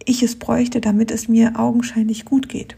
ich 0.05 0.22
es 0.22 0.36
bräuchte, 0.36 0.81
damit 0.81 1.12
es 1.12 1.27
mir 1.27 1.60
augenscheinlich 1.60 2.25
gut 2.25 2.48
geht. 2.48 2.75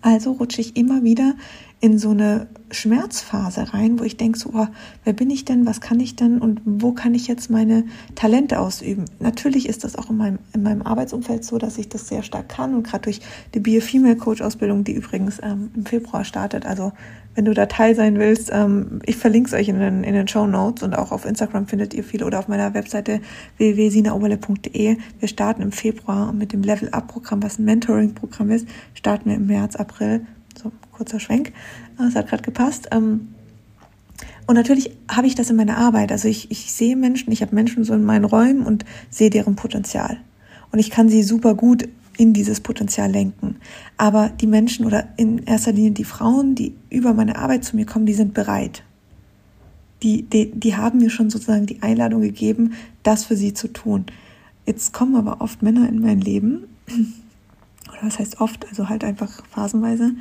Also 0.00 0.32
rutsche 0.32 0.60
ich 0.60 0.76
immer 0.76 1.02
wieder 1.02 1.34
in 1.80 1.98
so 1.98 2.10
eine 2.10 2.46
Schmerzphase 2.70 3.72
rein, 3.74 3.98
wo 3.98 4.04
ich 4.04 4.16
denke, 4.16 4.38
so, 4.38 4.50
oh, 4.54 4.66
wer 5.04 5.12
bin 5.12 5.30
ich 5.30 5.44
denn, 5.44 5.66
was 5.66 5.80
kann 5.80 6.00
ich 6.00 6.16
denn? 6.16 6.38
Und 6.38 6.60
wo 6.64 6.92
kann 6.92 7.14
ich 7.14 7.28
jetzt 7.28 7.50
meine 7.50 7.84
Talente 8.14 8.58
ausüben? 8.58 9.04
Natürlich 9.20 9.68
ist 9.68 9.84
das 9.84 9.94
auch 9.94 10.08
in 10.08 10.16
meinem, 10.16 10.38
in 10.54 10.62
meinem 10.62 10.82
Arbeitsumfeld 10.82 11.44
so, 11.44 11.58
dass 11.58 11.76
ich 11.76 11.88
das 11.88 12.08
sehr 12.08 12.22
stark 12.22 12.48
kann. 12.48 12.74
Und 12.74 12.84
gerade 12.84 13.02
durch 13.02 13.20
die 13.54 13.60
Bio-Female 13.60 14.16
Coach 14.16 14.40
Ausbildung, 14.40 14.84
die 14.84 14.92
übrigens 14.92 15.38
ähm, 15.42 15.70
im 15.76 15.84
Februar 15.84 16.24
startet, 16.24 16.64
also 16.64 16.92
wenn 17.34 17.44
du 17.44 17.52
da 17.52 17.66
Teil 17.66 17.94
sein 17.94 18.18
willst, 18.18 18.50
ähm, 18.52 19.00
ich 19.04 19.16
verlinke 19.16 19.48
es 19.48 19.54
euch 19.54 19.68
in 19.68 19.78
den, 19.78 20.02
in 20.02 20.14
den 20.14 20.26
Show 20.26 20.46
Notes 20.46 20.82
und 20.82 20.94
auch 20.94 21.12
auf 21.12 21.26
Instagram 21.26 21.66
findet 21.66 21.92
ihr 21.92 22.02
viele 22.02 22.24
oder 22.24 22.38
auf 22.38 22.48
meiner 22.48 22.72
Webseite 22.72 23.20
www.sinaoberle.de. 23.58 24.96
Wir 25.20 25.28
starten 25.28 25.60
im 25.60 25.72
Februar 25.72 26.32
mit 26.32 26.54
dem 26.54 26.62
Level 26.62 26.88
Up 26.88 27.08
Programm, 27.08 27.42
was 27.42 27.58
ein 27.58 27.66
Mentoring 27.66 28.14
Programm 28.14 28.50
ist, 28.50 28.66
starten 28.94 29.28
wir 29.28 29.36
im 29.36 29.46
März, 29.46 29.76
April 29.76 30.26
so 30.58 30.72
kurzer 30.92 31.20
Schwenk, 31.20 31.52
das 31.98 32.14
hat 32.14 32.28
gerade 32.28 32.42
gepasst. 32.42 32.88
Ähm, 32.92 33.28
und 34.46 34.54
natürlich 34.54 34.90
habe 35.10 35.26
ich 35.26 35.34
das 35.34 35.50
in 35.50 35.56
meiner 35.56 35.76
Arbeit. 35.76 36.12
Also 36.12 36.28
ich, 36.28 36.50
ich 36.50 36.72
sehe 36.72 36.96
Menschen, 36.96 37.32
ich 37.32 37.42
habe 37.42 37.54
Menschen 37.54 37.84
so 37.84 37.94
in 37.94 38.04
meinen 38.04 38.24
Räumen 38.24 38.62
und 38.62 38.84
sehe 39.10 39.30
deren 39.30 39.56
Potenzial. 39.56 40.18
Und 40.70 40.78
ich 40.78 40.90
kann 40.90 41.08
sie 41.08 41.22
super 41.22 41.54
gut 41.54 41.88
in 42.16 42.32
dieses 42.32 42.60
Potenzial 42.60 43.10
lenken. 43.10 43.56
Aber 43.96 44.30
die 44.30 44.46
Menschen 44.46 44.86
oder 44.86 45.08
in 45.16 45.38
erster 45.44 45.72
Linie 45.72 45.90
die 45.90 46.04
Frauen, 46.04 46.54
die 46.54 46.74
über 46.90 47.12
meine 47.12 47.36
Arbeit 47.36 47.64
zu 47.64 47.76
mir 47.76 47.86
kommen, 47.86 48.06
die 48.06 48.14
sind 48.14 48.34
bereit. 48.34 48.82
Die, 50.02 50.22
die, 50.22 50.50
die 50.52 50.76
haben 50.76 50.98
mir 50.98 51.10
schon 51.10 51.30
sozusagen 51.30 51.66
die 51.66 51.82
Einladung 51.82 52.20
gegeben, 52.20 52.74
das 53.02 53.24
für 53.24 53.36
sie 53.36 53.54
zu 53.54 53.68
tun. 53.68 54.06
jetzt 54.66 54.92
kommen 54.92 55.16
aber 55.16 55.40
oft 55.40 55.62
Männer 55.62 55.88
in 55.88 56.00
mein 56.00 56.20
Leben, 56.20 56.64
oder 57.88 58.02
was 58.02 58.18
heißt 58.18 58.40
oft, 58.40 58.66
also 58.68 58.88
halt 58.88 59.04
einfach 59.04 59.44
phasenweise, 59.46 60.12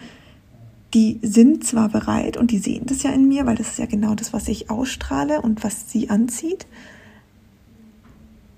die 0.93 1.19
sind 1.21 1.65
zwar 1.65 1.89
bereit 1.89 2.37
und 2.37 2.51
die 2.51 2.59
sehen 2.59 2.85
das 2.85 3.03
ja 3.03 3.11
in 3.11 3.27
mir, 3.27 3.45
weil 3.45 3.55
das 3.55 3.69
ist 3.69 3.79
ja 3.79 3.85
genau 3.85 4.15
das, 4.15 4.31
was 4.31 4.47
ich 4.47 4.69
ausstrahle 4.69 5.41
und 5.41 5.63
was 5.63 5.91
sie 5.91 6.09
anzieht, 6.09 6.65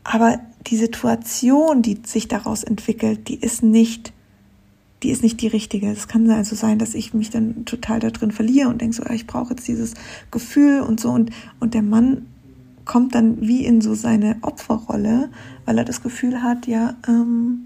aber 0.04 0.40
die 0.68 0.78
Situation, 0.78 1.82
die 1.82 2.00
sich 2.06 2.30
daraus 2.30 2.64
entwickelt, 2.64 3.28
die 3.28 3.36
ist 3.36 3.62
nicht, 3.62 4.14
die 5.04 5.10
ist 5.10 5.22
nicht 5.22 5.42
die 5.42 5.48
richtige. 5.48 5.92
Es 5.92 6.08
kann 6.08 6.30
also 6.30 6.56
sein, 6.56 6.80
dass 6.80 6.96
ich 6.96 7.14
mich 7.14 7.30
dann 7.30 7.66
total 7.66 8.00
da 8.00 8.10
drin 8.10 8.32
verliere 8.32 8.70
und 8.70 8.80
denke 8.80 8.96
so, 8.96 9.06
ich 9.08 9.28
brauche 9.28 9.50
jetzt 9.50 9.68
dieses 9.68 9.96
Gefühl 10.32 10.80
und 10.82 11.02
so 11.02 11.10
und, 11.10 11.32
und 11.60 11.74
der 11.74 11.82
Mann 11.82 12.26
kommt 12.86 13.16
dann 13.16 13.42
wie 13.42 13.66
in 13.66 13.82
so 13.82 13.96
seine 13.96 14.38
Opferrolle, 14.42 15.30
weil 15.66 15.78
er 15.78 15.84
das 15.84 16.02
Gefühl 16.02 16.42
hat, 16.42 16.68
ja, 16.68 16.96
ähm, 17.06 17.66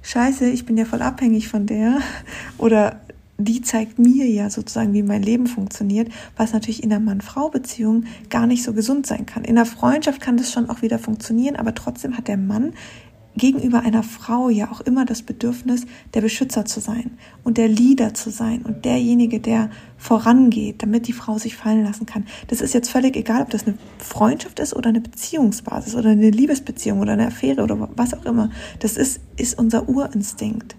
scheiße, 0.00 0.48
ich 0.48 0.64
bin 0.64 0.78
ja 0.78 0.86
voll 0.86 1.02
abhängig 1.02 1.48
von 1.48 1.66
der 1.66 1.98
oder 2.58 3.00
die 3.38 3.62
zeigt 3.62 3.98
mir 3.98 4.26
ja 4.26 4.50
sozusagen, 4.50 4.92
wie 4.92 5.02
mein 5.02 5.22
Leben 5.22 5.46
funktioniert, 5.46 6.10
was 6.36 6.52
natürlich 6.52 6.82
in 6.82 6.90
der 6.90 7.00
Mann-Frau-Beziehung 7.00 8.04
gar 8.30 8.46
nicht 8.46 8.62
so 8.62 8.72
gesund 8.72 9.06
sein 9.06 9.26
kann. 9.26 9.44
In 9.44 9.56
der 9.56 9.66
Freundschaft 9.66 10.20
kann 10.20 10.36
das 10.36 10.52
schon 10.52 10.68
auch 10.68 10.82
wieder 10.82 10.98
funktionieren, 10.98 11.56
aber 11.56 11.74
trotzdem 11.74 12.16
hat 12.16 12.28
der 12.28 12.36
Mann 12.36 12.74
gegenüber 13.36 13.80
einer 13.80 14.02
Frau 14.02 14.48
ja 14.50 14.70
auch 14.70 14.80
immer 14.82 15.04
das 15.04 15.22
Bedürfnis, 15.22 15.86
der 16.14 16.20
Beschützer 16.20 16.64
zu 16.64 16.80
sein 16.80 17.12
und 17.44 17.56
der 17.56 17.68
Leader 17.68 18.14
zu 18.14 18.30
sein 18.30 18.62
und 18.62 18.84
derjenige, 18.84 19.40
der 19.40 19.70
vorangeht, 19.96 20.82
damit 20.82 21.08
die 21.08 21.12
Frau 21.12 21.38
sich 21.38 21.56
fallen 21.56 21.84
lassen 21.84 22.06
kann. 22.06 22.26
Das 22.48 22.60
ist 22.60 22.74
jetzt 22.74 22.90
völlig 22.90 23.16
egal, 23.16 23.42
ob 23.42 23.50
das 23.50 23.66
eine 23.66 23.78
Freundschaft 23.98 24.60
ist 24.60 24.74
oder 24.74 24.90
eine 24.90 25.00
Beziehungsbasis 25.00 25.94
oder 25.94 26.10
eine 26.10 26.30
Liebesbeziehung 26.30 27.00
oder 27.00 27.12
eine 27.12 27.28
Affäre 27.28 27.62
oder 27.62 27.88
was 27.96 28.12
auch 28.14 28.24
immer. 28.24 28.50
Das 28.80 28.96
ist, 28.96 29.20
ist 29.36 29.58
unser 29.58 29.88
Urinstinkt. 29.88 30.76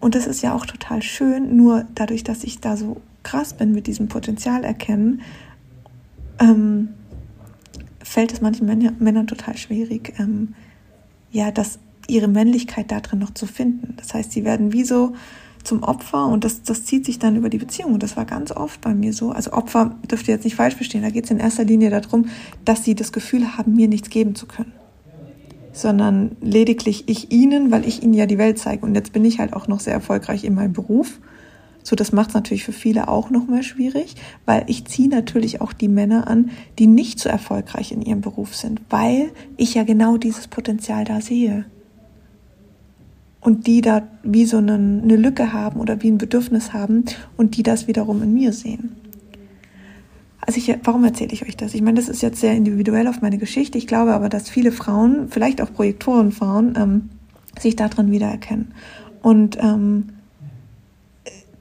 Und 0.00 0.14
das 0.14 0.26
ist 0.26 0.42
ja 0.42 0.54
auch 0.54 0.66
total 0.66 1.02
schön, 1.02 1.56
nur 1.56 1.84
dadurch, 1.94 2.24
dass 2.24 2.44
ich 2.44 2.60
da 2.60 2.76
so 2.76 3.00
krass 3.22 3.52
bin 3.52 3.72
mit 3.72 3.86
diesem 3.86 4.08
Potenzial 4.08 4.64
erkennen, 4.64 5.22
ähm, 6.38 6.90
fällt 8.02 8.32
es 8.32 8.40
manchen 8.40 8.66
Männern 8.98 9.26
total 9.26 9.56
schwierig, 9.56 10.14
ähm, 10.18 10.54
ja, 11.30 11.50
das, 11.50 11.78
ihre 12.06 12.28
Männlichkeit 12.28 12.90
da 12.90 13.00
drin 13.00 13.18
noch 13.18 13.34
zu 13.34 13.46
finden. 13.46 13.94
Das 13.96 14.14
heißt, 14.14 14.32
sie 14.32 14.44
werden 14.44 14.72
wie 14.72 14.84
so 14.84 15.14
zum 15.64 15.82
Opfer 15.82 16.26
und 16.26 16.44
das, 16.44 16.62
das 16.62 16.84
zieht 16.84 17.04
sich 17.04 17.18
dann 17.18 17.36
über 17.36 17.50
die 17.50 17.58
Beziehung. 17.58 17.92
Und 17.92 18.02
das 18.02 18.16
war 18.16 18.24
ganz 18.24 18.52
oft 18.52 18.80
bei 18.80 18.94
mir 18.94 19.12
so. 19.12 19.32
Also 19.32 19.52
Opfer 19.52 19.96
dürft 20.10 20.28
ihr 20.28 20.34
jetzt 20.34 20.44
nicht 20.44 20.54
falsch 20.54 20.76
verstehen. 20.76 21.02
Da 21.02 21.10
geht 21.10 21.24
es 21.24 21.30
in 21.30 21.38
erster 21.38 21.64
Linie 21.64 21.90
darum, 21.90 22.26
dass 22.64 22.84
sie 22.84 22.94
das 22.94 23.12
Gefühl 23.12 23.58
haben, 23.58 23.74
mir 23.74 23.88
nichts 23.88 24.08
geben 24.08 24.34
zu 24.34 24.46
können 24.46 24.72
sondern 25.78 26.36
lediglich 26.40 27.04
ich 27.06 27.30
ihnen, 27.30 27.70
weil 27.70 27.86
ich 27.86 28.02
ihnen 28.02 28.14
ja 28.14 28.26
die 28.26 28.38
Welt 28.38 28.58
zeige. 28.58 28.84
Und 28.84 28.94
jetzt 28.94 29.12
bin 29.12 29.24
ich 29.24 29.38
halt 29.38 29.52
auch 29.52 29.68
noch 29.68 29.80
sehr 29.80 29.92
erfolgreich 29.92 30.42
in 30.42 30.54
meinem 30.54 30.72
Beruf. 30.72 31.20
So, 31.84 31.94
das 31.94 32.12
macht 32.12 32.30
es 32.30 32.34
natürlich 32.34 32.64
für 32.64 32.72
viele 32.72 33.08
auch 33.08 33.30
noch 33.30 33.46
mal 33.46 33.62
schwierig, 33.62 34.16
weil 34.44 34.64
ich 34.66 34.84
ziehe 34.86 35.08
natürlich 35.08 35.60
auch 35.60 35.72
die 35.72 35.88
Männer 35.88 36.26
an, 36.26 36.50
die 36.78 36.88
nicht 36.88 37.20
so 37.20 37.28
erfolgreich 37.28 37.92
in 37.92 38.02
ihrem 38.02 38.20
Beruf 38.20 38.56
sind, 38.56 38.82
weil 38.90 39.30
ich 39.56 39.74
ja 39.74 39.84
genau 39.84 40.16
dieses 40.16 40.48
Potenzial 40.48 41.04
da 41.04 41.20
sehe. 41.20 41.64
Und 43.40 43.68
die 43.68 43.80
da 43.80 44.02
wie 44.24 44.46
so 44.46 44.56
eine, 44.56 44.74
eine 44.74 45.16
Lücke 45.16 45.52
haben 45.52 45.78
oder 45.78 46.02
wie 46.02 46.10
ein 46.10 46.18
Bedürfnis 46.18 46.72
haben 46.72 47.04
und 47.36 47.56
die 47.56 47.62
das 47.62 47.86
wiederum 47.86 48.20
in 48.22 48.34
mir 48.34 48.52
sehen. 48.52 48.97
Also 50.48 50.60
ich, 50.60 50.74
warum 50.84 51.04
erzähle 51.04 51.34
ich 51.34 51.46
euch 51.46 51.58
das? 51.58 51.74
Ich 51.74 51.82
meine, 51.82 52.00
das 52.00 52.08
ist 52.08 52.22
jetzt 52.22 52.40
sehr 52.40 52.54
individuell 52.54 53.06
auf 53.06 53.20
meine 53.20 53.36
Geschichte. 53.36 53.76
Ich 53.76 53.86
glaube 53.86 54.14
aber, 54.14 54.30
dass 54.30 54.48
viele 54.48 54.72
Frauen, 54.72 55.28
vielleicht 55.28 55.60
auch 55.60 55.70
Projektorenfrauen, 55.70 56.74
ähm, 56.74 57.10
sich 57.60 57.76
darin 57.76 58.10
wiedererkennen. 58.10 58.72
Und 59.20 59.58
ähm, 59.60 60.08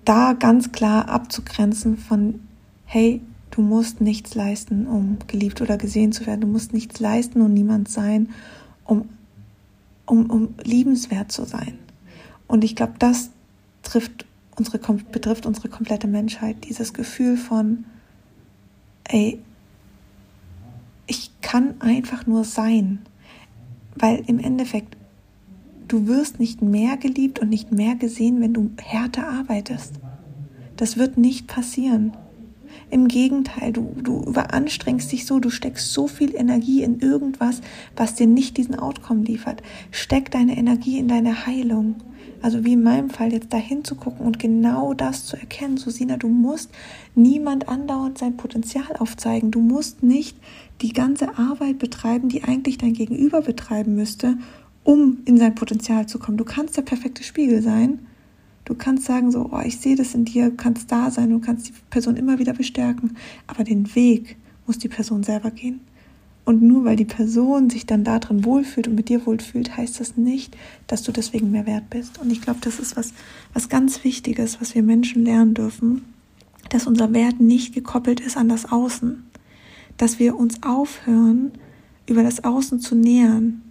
da 0.05 0.31
ganz 0.31 0.71
klar 0.71 1.09
abzugrenzen 1.09 1.97
von, 1.97 2.39
hey, 2.85 3.19
du 3.51 3.61
musst 3.61 3.99
nichts 3.99 4.35
leisten, 4.35 4.87
um 4.87 5.17
geliebt 5.27 5.59
oder 5.59 5.75
gesehen 5.75 6.13
zu 6.13 6.25
werden. 6.25 6.39
Du 6.39 6.47
musst 6.47 6.71
nichts 6.71 7.01
leisten 7.01 7.41
und 7.41 7.53
niemand 7.53 7.89
sein, 7.89 8.29
um, 8.85 9.09
um, 10.05 10.29
um 10.29 10.55
liebenswert 10.63 11.29
zu 11.29 11.43
sein. 11.43 11.77
Und 12.47 12.63
ich 12.63 12.77
glaube, 12.77 12.93
das 12.99 13.31
trifft 13.83 14.25
unsere, 14.55 14.79
betrifft 15.11 15.45
unsere 15.45 15.67
komplette 15.67 16.07
Menschheit. 16.07 16.63
Dieses 16.69 16.93
Gefühl 16.93 17.35
von, 17.35 17.83
ey, 19.09 19.39
ich 21.07 21.31
kann 21.41 21.79
einfach 21.79 22.27
nur 22.27 22.43
sein, 22.43 22.99
weil 23.95 24.23
im 24.27 24.39
Endeffekt 24.39 24.97
du 25.87 26.07
wirst 26.07 26.39
nicht 26.39 26.61
mehr 26.61 26.97
geliebt 26.97 27.39
und 27.39 27.49
nicht 27.49 27.71
mehr 27.71 27.95
gesehen, 27.95 28.41
wenn 28.41 28.53
du 28.53 28.71
härter 28.77 29.27
arbeitest. 29.27 29.93
Das 30.75 30.97
wird 30.97 31.17
nicht 31.17 31.47
passieren. 31.47 32.15
Im 32.89 33.07
Gegenteil, 33.07 33.73
du, 33.73 33.95
du 34.01 34.23
überanstrengst 34.23 35.11
dich 35.11 35.25
so, 35.25 35.39
du 35.39 35.49
steckst 35.49 35.91
so 35.91 36.07
viel 36.07 36.35
Energie 36.35 36.83
in 36.83 36.99
irgendwas, 36.99 37.61
was 37.95 38.15
dir 38.15 38.27
nicht 38.27 38.57
diesen 38.57 38.75
Outcome 38.75 39.23
liefert. 39.23 39.61
Steck 39.91 40.31
deine 40.31 40.57
Energie 40.57 40.99
in 40.99 41.07
deine 41.07 41.45
Heilung. 41.45 41.95
Also 42.41 42.63
wie 42.65 42.73
in 42.73 42.83
meinem 42.83 43.09
Fall 43.09 43.33
jetzt 43.33 43.51
dahin 43.51 43.83
zu 43.83 43.95
gucken 43.95 44.25
und 44.25 44.39
genau 44.39 44.93
das 44.93 45.25
zu 45.25 45.37
erkennen. 45.37 45.77
So 45.77 45.89
Sina, 45.89 46.17
du 46.17 46.27
musst 46.27 46.69
niemand 47.15 47.67
andauernd 47.67 48.17
sein 48.17 48.37
Potenzial 48.37 48.95
aufzeigen. 48.99 49.51
Du 49.51 49.59
musst 49.59 50.03
nicht 50.03 50.37
die 50.81 50.93
ganze 50.93 51.37
Arbeit 51.37 51.79
betreiben, 51.79 52.29
die 52.29 52.43
eigentlich 52.43 52.77
dein 52.77 52.93
Gegenüber 52.93 53.41
betreiben 53.41 53.95
müsste, 53.95 54.37
um 54.83 55.19
in 55.25 55.37
sein 55.37 55.55
Potenzial 55.55 56.07
zu 56.07 56.19
kommen. 56.19 56.37
Du 56.37 56.45
kannst 56.45 56.77
der 56.77 56.83
perfekte 56.83 57.23
Spiegel 57.23 57.61
sein. 57.61 57.99
Du 58.65 58.75
kannst 58.75 59.05
sagen 59.05 59.31
so, 59.31 59.49
oh, 59.51 59.61
ich 59.63 59.79
sehe 59.79 59.95
das 59.95 60.13
in 60.13 60.25
dir, 60.25 60.49
du 60.49 60.57
kannst 60.57 60.91
da 60.91 61.09
sein, 61.09 61.29
du 61.29 61.39
kannst 61.39 61.69
die 61.69 61.73
Person 61.89 62.17
immer 62.17 62.37
wieder 62.37 62.53
bestärken. 62.53 63.15
Aber 63.47 63.63
den 63.63 63.95
Weg 63.95 64.37
muss 64.65 64.77
die 64.77 64.89
Person 64.89 65.23
selber 65.23 65.51
gehen. 65.51 65.79
Und 66.47 66.61
nur 66.61 66.85
weil 66.85 66.95
die 66.95 67.03
Person 67.03 67.69
sich 67.69 67.85
dann 67.85 68.05
darin 68.05 68.45
wohlfühlt 68.45 68.87
und 68.87 68.95
mit 68.95 69.09
dir 69.09 69.25
wohlfühlt, 69.25 69.75
heißt 69.75 69.99
das 69.99 70.15
nicht, 70.15 70.55
dass 70.87 71.03
du 71.03 71.11
deswegen 71.11 71.51
mehr 71.51 71.65
wert 71.65 71.89
bist. 71.89 72.19
Und 72.19 72.31
ich 72.31 72.41
glaube, 72.41 72.59
das 72.61 72.79
ist 72.79 72.95
was, 72.95 73.11
was 73.51 73.67
ganz 73.67 74.05
Wichtiges, 74.05 74.61
was 74.61 74.73
wir 74.73 74.81
Menschen 74.81 75.25
lernen 75.25 75.55
dürfen, 75.55 76.05
dass 76.69 76.87
unser 76.87 77.11
Wert 77.11 77.41
nicht 77.41 77.73
gekoppelt 77.73 78.21
ist 78.21 78.37
an 78.37 78.47
das 78.47 78.71
Außen. 78.71 79.25
Dass 79.97 80.19
wir 80.19 80.37
uns 80.37 80.63
aufhören, 80.63 81.51
über 82.07 82.23
das 82.23 82.45
Außen 82.45 82.79
zu 82.79 82.95
nähern. 82.95 83.61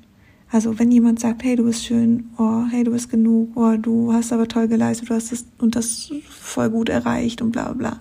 Also 0.52 0.78
wenn 0.78 0.92
jemand 0.92 1.18
sagt, 1.18 1.44
hey, 1.44 1.56
du 1.56 1.64
bist 1.64 1.82
schön, 1.82 2.28
oh, 2.36 2.64
hey, 2.70 2.84
du 2.84 2.90
bist 2.90 3.08
genug, 3.08 3.52
oh, 3.54 3.78
du 3.78 4.12
hast 4.12 4.34
aber 4.34 4.48
toll 4.48 4.68
geleistet, 4.68 5.08
du 5.08 5.14
hast 5.14 5.32
das 5.32 5.46
und 5.56 5.76
das 5.76 6.10
voll 6.28 6.68
gut 6.68 6.90
erreicht 6.90 7.40
und 7.40 7.52
bla 7.52 7.72
bla. 7.72 8.00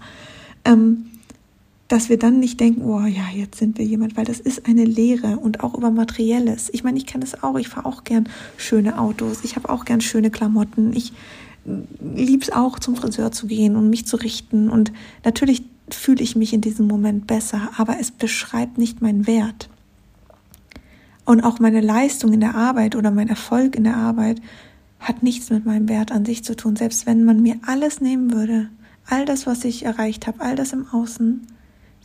Ähm, 0.65 1.05
dass 1.87 2.09
wir 2.09 2.17
dann 2.17 2.39
nicht 2.39 2.59
denken, 2.59 2.81
oh 2.81 3.05
ja, 3.05 3.25
jetzt 3.33 3.59
sind 3.59 3.77
wir 3.77 3.85
jemand, 3.85 4.17
weil 4.17 4.25
das 4.25 4.39
ist 4.39 4.65
eine 4.67 4.85
Lehre 4.85 5.37
und 5.37 5.63
auch 5.63 5.75
über 5.75 5.91
Materielles. 5.91 6.69
Ich 6.73 6.83
meine, 6.83 6.97
ich 6.97 7.05
kenne 7.05 7.23
das 7.23 7.43
auch, 7.43 7.57
ich 7.57 7.67
fahre 7.67 7.85
auch 7.85 8.03
gern 8.03 8.27
schöne 8.57 8.97
Autos, 8.97 9.43
ich 9.43 9.55
habe 9.55 9.69
auch 9.69 9.85
gern 9.85 10.01
schöne 10.01 10.31
Klamotten, 10.31 10.93
ich 10.93 11.13
lieb's 11.99 12.51
auch 12.51 12.79
zum 12.79 12.95
Friseur 12.95 13.31
zu 13.31 13.47
gehen 13.47 13.75
und 13.75 13.89
mich 13.89 14.05
zu 14.05 14.17
richten. 14.17 14.69
Und 14.69 14.91
natürlich 15.23 15.63
fühle 15.89 16.23
ich 16.23 16.35
mich 16.35 16.53
in 16.53 16.61
diesem 16.61 16.87
Moment 16.87 17.27
besser, 17.27 17.69
aber 17.77 17.99
es 17.99 18.11
beschreibt 18.11 18.77
nicht 18.77 19.01
meinen 19.01 19.27
Wert. 19.27 19.69
Und 21.25 21.41
auch 21.41 21.59
meine 21.59 21.81
Leistung 21.81 22.33
in 22.33 22.39
der 22.39 22.55
Arbeit 22.55 22.95
oder 22.95 23.11
mein 23.11 23.29
Erfolg 23.29 23.75
in 23.75 23.83
der 23.83 23.97
Arbeit 23.97 24.41
hat 24.99 25.23
nichts 25.23 25.49
mit 25.49 25.65
meinem 25.65 25.89
Wert 25.89 26.11
an 26.11 26.25
sich 26.25 26.43
zu 26.43 26.55
tun, 26.55 26.75
selbst 26.75 27.05
wenn 27.05 27.23
man 27.23 27.41
mir 27.41 27.57
alles 27.65 27.99
nehmen 28.01 28.31
würde, 28.31 28.69
all 29.07 29.25
das, 29.25 29.45
was 29.45 29.65
ich 29.65 29.85
erreicht 29.85 30.27
habe, 30.27 30.41
all 30.41 30.55
das 30.55 30.73
im 30.73 30.87
Außen, 30.87 31.41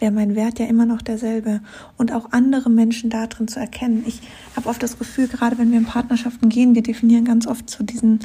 wäre 0.00 0.12
mein 0.12 0.34
Wert 0.34 0.58
ja 0.58 0.66
immer 0.66 0.86
noch 0.86 1.02
derselbe. 1.02 1.60
Und 1.96 2.12
auch 2.12 2.32
andere 2.32 2.70
Menschen 2.70 3.10
darin 3.10 3.46
zu 3.46 3.60
erkennen. 3.60 4.02
Ich 4.06 4.20
habe 4.56 4.68
oft 4.68 4.82
das 4.82 4.98
Gefühl, 4.98 5.28
gerade 5.28 5.58
wenn 5.58 5.70
wir 5.70 5.78
in 5.78 5.84
Partnerschaften 5.84 6.48
gehen, 6.48 6.74
wir 6.74 6.82
definieren 6.82 7.24
ganz 7.24 7.46
oft 7.46 7.70
so 7.70 7.84
diesen, 7.84 8.20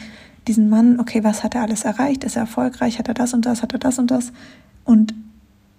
diesen 0.48 0.70
Mann, 0.70 1.00
okay, 1.00 1.24
was 1.24 1.44
hat 1.44 1.56
er 1.56 1.62
alles 1.62 1.84
erreicht? 1.84 2.24
Ist 2.24 2.36
er 2.36 2.44
erfolgreich? 2.44 2.98
Hat 2.98 3.08
er 3.08 3.14
das 3.14 3.34
und 3.34 3.46
das? 3.46 3.62
Hat 3.62 3.74
er 3.74 3.80
das 3.80 4.00
und 4.00 4.10
das? 4.10 4.32
Und 4.84 5.14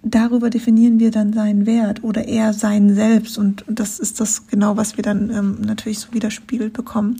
darüber 0.03 0.49
definieren 0.49 0.99
wir 0.99 1.11
dann 1.11 1.33
seinen 1.33 1.65
Wert 1.65 2.03
oder 2.03 2.27
eher 2.27 2.53
sein 2.53 2.93
Selbst. 2.93 3.37
Und 3.37 3.65
das 3.67 3.99
ist 3.99 4.19
das 4.19 4.47
genau, 4.47 4.77
was 4.77 4.97
wir 4.97 5.03
dann 5.03 5.29
ähm, 5.29 5.57
natürlich 5.61 5.99
so 5.99 6.13
widerspiegelt 6.13 6.73
bekommen. 6.73 7.17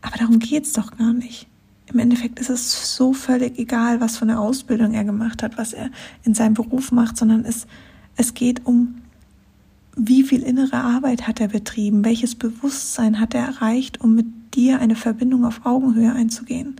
Aber 0.00 0.16
darum 0.16 0.38
geht's 0.38 0.72
doch 0.72 0.96
gar 0.96 1.12
nicht. 1.12 1.46
Im 1.92 1.98
Endeffekt 1.98 2.38
ist 2.38 2.50
es 2.50 2.96
so 2.96 3.12
völlig 3.12 3.58
egal, 3.58 4.00
was 4.00 4.16
für 4.16 4.22
eine 4.22 4.40
Ausbildung 4.40 4.94
er 4.94 5.04
gemacht 5.04 5.42
hat, 5.42 5.58
was 5.58 5.72
er 5.72 5.90
in 6.24 6.34
seinem 6.34 6.54
Beruf 6.54 6.90
macht, 6.90 7.16
sondern 7.16 7.44
es, 7.44 7.66
es 8.16 8.34
geht 8.34 8.64
um, 8.64 8.94
wie 9.94 10.22
viel 10.22 10.42
innere 10.42 10.76
Arbeit 10.76 11.28
hat 11.28 11.40
er 11.40 11.48
betrieben, 11.48 12.04
welches 12.04 12.34
Bewusstsein 12.34 13.20
hat 13.20 13.34
er 13.34 13.44
erreicht, 13.44 14.00
um 14.00 14.14
mit 14.14 14.26
dir 14.54 14.80
eine 14.80 14.96
Verbindung 14.96 15.44
auf 15.44 15.66
Augenhöhe 15.66 16.12
einzugehen, 16.12 16.76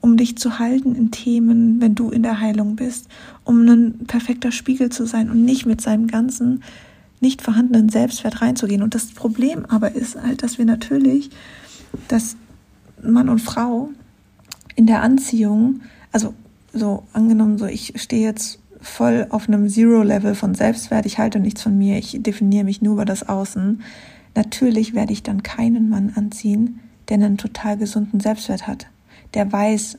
um 0.00 0.16
dich 0.16 0.36
zu 0.38 0.60
halten 0.60 0.94
in 0.94 1.10
Themen, 1.10 1.80
wenn 1.80 1.96
du 1.96 2.10
in 2.10 2.22
der 2.22 2.40
Heilung 2.40 2.76
bist, 2.76 3.08
um 3.44 3.66
ein 3.66 4.06
perfekter 4.06 4.52
Spiegel 4.52 4.90
zu 4.90 5.06
sein 5.06 5.28
und 5.30 5.44
nicht 5.44 5.66
mit 5.66 5.80
seinem 5.80 6.06
ganzen 6.06 6.62
nicht 7.20 7.42
vorhandenen 7.42 7.88
Selbstwert 7.88 8.42
reinzugehen. 8.42 8.82
Und 8.82 8.94
das 8.94 9.06
Problem 9.06 9.64
aber 9.66 9.94
ist 9.94 10.20
halt, 10.20 10.42
dass 10.42 10.58
wir 10.58 10.64
natürlich, 10.64 11.30
dass 12.08 12.36
Mann 13.02 13.28
und 13.28 13.40
Frau 13.40 13.90
in 14.74 14.86
der 14.86 15.02
Anziehung, 15.02 15.80
also 16.12 16.34
so 16.72 17.04
angenommen, 17.12 17.58
so 17.58 17.66
ich 17.66 17.94
stehe 17.96 18.26
jetzt 18.26 18.58
voll 18.80 19.26
auf 19.30 19.48
einem 19.48 19.68
Zero-Level 19.68 20.34
von 20.34 20.54
Selbstwert, 20.54 21.06
ich 21.06 21.18
halte 21.18 21.38
nichts 21.38 21.62
von 21.62 21.76
mir, 21.76 21.98
ich 21.98 22.22
definiere 22.22 22.64
mich 22.64 22.82
nur 22.82 22.94
über 22.94 23.04
das 23.04 23.28
Außen. 23.28 23.82
Natürlich 24.34 24.94
werde 24.94 25.12
ich 25.12 25.22
dann 25.22 25.42
keinen 25.42 25.88
Mann 25.88 26.12
anziehen, 26.16 26.80
der 27.08 27.16
einen 27.16 27.38
total 27.38 27.76
gesunden 27.76 28.20
Selbstwert 28.20 28.66
hat, 28.66 28.86
der 29.34 29.52
weiß, 29.52 29.98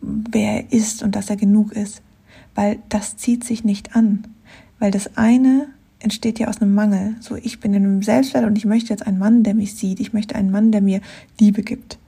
wer 0.00 0.64
er 0.64 0.72
ist 0.72 1.02
und 1.02 1.14
dass 1.14 1.30
er 1.30 1.36
genug 1.36 1.72
ist, 1.72 2.02
weil 2.54 2.78
das 2.88 3.16
zieht 3.16 3.44
sich 3.44 3.64
nicht 3.64 3.94
an, 3.94 4.26
weil 4.78 4.90
das 4.90 5.16
eine 5.16 5.68
entsteht 6.00 6.38
ja 6.38 6.48
aus 6.48 6.60
einem 6.60 6.74
Mangel. 6.74 7.16
So, 7.20 7.36
ich 7.36 7.60
bin 7.60 7.74
in 7.74 7.84
einem 7.84 8.02
Selbstwert 8.02 8.44
und 8.44 8.56
ich 8.56 8.64
möchte 8.64 8.90
jetzt 8.90 9.06
einen 9.06 9.18
Mann, 9.18 9.42
der 9.42 9.54
mich 9.54 9.74
sieht. 9.74 10.00
Ich 10.00 10.12
möchte 10.12 10.36
einen 10.36 10.50
Mann, 10.50 10.70
der 10.70 10.80
mir 10.80 11.00
Liebe 11.40 11.62
gibt. 11.62 11.98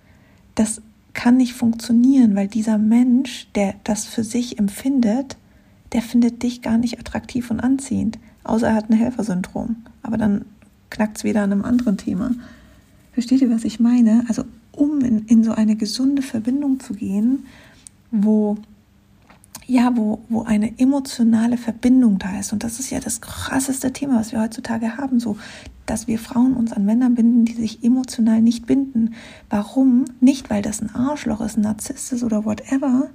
Das 0.54 0.80
kann 1.14 1.36
nicht 1.36 1.54
funktionieren, 1.54 2.34
weil 2.36 2.48
dieser 2.48 2.78
Mensch, 2.78 3.48
der 3.54 3.74
das 3.84 4.06
für 4.06 4.24
sich 4.24 4.58
empfindet, 4.58 5.36
der 5.92 6.02
findet 6.02 6.42
dich 6.42 6.62
gar 6.62 6.78
nicht 6.78 6.98
attraktiv 6.98 7.50
und 7.50 7.60
anziehend, 7.60 8.18
außer 8.44 8.68
er 8.68 8.74
hat 8.74 8.90
ein 8.90 8.96
Helfersyndrom. 8.96 9.76
Aber 10.02 10.16
dann 10.16 10.44
knackt 10.88 11.18
es 11.18 11.24
wieder 11.24 11.42
an 11.42 11.52
einem 11.52 11.64
anderen 11.64 11.96
Thema. 11.96 12.32
Versteht 13.12 13.40
ihr, 13.40 13.50
was 13.50 13.64
ich 13.64 13.80
meine? 13.80 14.24
Also 14.28 14.44
um 14.72 15.00
in, 15.00 15.26
in 15.26 15.44
so 15.44 15.52
eine 15.52 15.76
gesunde 15.76 16.22
Verbindung 16.22 16.80
zu 16.80 16.94
gehen, 16.94 17.44
wo 18.10 18.56
ja, 19.70 19.96
wo, 19.96 20.20
wo 20.28 20.42
eine 20.42 20.80
emotionale 20.80 21.56
Verbindung 21.56 22.18
da 22.18 22.40
ist. 22.40 22.52
Und 22.52 22.64
das 22.64 22.80
ist 22.80 22.90
ja 22.90 22.98
das 22.98 23.20
krasseste 23.20 23.92
Thema, 23.92 24.18
was 24.18 24.32
wir 24.32 24.40
heutzutage 24.40 24.96
haben, 24.96 25.20
so, 25.20 25.36
dass 25.86 26.08
wir 26.08 26.18
Frauen 26.18 26.54
uns 26.54 26.72
an 26.72 26.84
Männer 26.84 27.08
binden, 27.08 27.44
die 27.44 27.52
sich 27.52 27.84
emotional 27.84 28.42
nicht 28.42 28.66
binden. 28.66 29.14
Warum? 29.48 30.06
Nicht, 30.20 30.50
weil 30.50 30.60
das 30.60 30.82
ein 30.82 30.92
Arschloch 30.92 31.40
ist, 31.40 31.56
ein 31.56 31.60
Narzisst 31.60 32.12
ist 32.12 32.24
oder 32.24 32.44
whatever, 32.44 33.10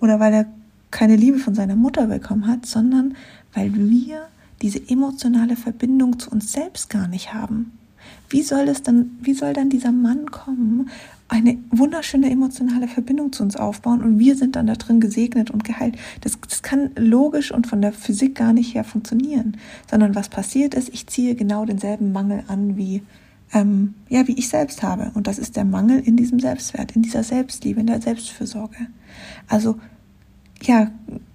oder 0.00 0.20
weil 0.20 0.32
er 0.32 0.46
keine 0.90 1.16
Liebe 1.16 1.38
von 1.38 1.54
seiner 1.54 1.76
Mutter 1.76 2.06
bekommen 2.06 2.46
hat, 2.46 2.64
sondern 2.64 3.14
weil 3.52 3.74
wir 3.74 4.28
diese 4.62 4.88
emotionale 4.88 5.54
Verbindung 5.54 6.18
zu 6.18 6.30
uns 6.30 6.50
selbst 6.50 6.88
gar 6.88 7.08
nicht 7.08 7.34
haben. 7.34 7.72
Wie 8.28 8.42
soll 8.42 8.68
es 8.68 8.82
dann, 8.82 9.18
wie 9.20 9.34
soll 9.34 9.52
dann 9.52 9.70
dieser 9.70 9.92
Mann 9.92 10.30
kommen, 10.30 10.90
eine 11.28 11.58
wunderschöne 11.70 12.30
emotionale 12.30 12.86
Verbindung 12.86 13.32
zu 13.32 13.42
uns 13.42 13.56
aufbauen 13.56 14.02
und 14.02 14.18
wir 14.18 14.36
sind 14.36 14.56
dann 14.56 14.66
da 14.66 14.74
drin 14.74 15.00
gesegnet 15.00 15.50
und 15.50 15.64
geheilt. 15.64 15.96
Das, 16.20 16.38
das 16.40 16.62
kann 16.62 16.90
logisch 16.96 17.50
und 17.50 17.66
von 17.66 17.80
der 17.80 17.92
Physik 17.92 18.34
gar 18.34 18.52
nicht 18.52 18.74
her 18.74 18.84
funktionieren, 18.84 19.56
sondern 19.90 20.14
was 20.14 20.28
passiert 20.28 20.74
ist, 20.74 20.90
ich 20.90 21.06
ziehe 21.06 21.34
genau 21.34 21.64
denselben 21.64 22.12
Mangel 22.12 22.44
an 22.48 22.76
wie 22.76 23.02
ähm, 23.52 23.94
ja 24.08 24.26
wie 24.26 24.38
ich 24.38 24.48
selbst 24.48 24.82
habe 24.82 25.12
und 25.14 25.26
das 25.26 25.38
ist 25.38 25.56
der 25.56 25.64
Mangel 25.64 26.00
in 26.00 26.16
diesem 26.16 26.40
Selbstwert, 26.40 26.92
in 26.92 27.02
dieser 27.02 27.22
Selbstliebe, 27.22 27.80
in 27.80 27.86
der 27.86 28.02
Selbstfürsorge. 28.02 28.86
Also 29.48 29.76
ja, 30.62 30.90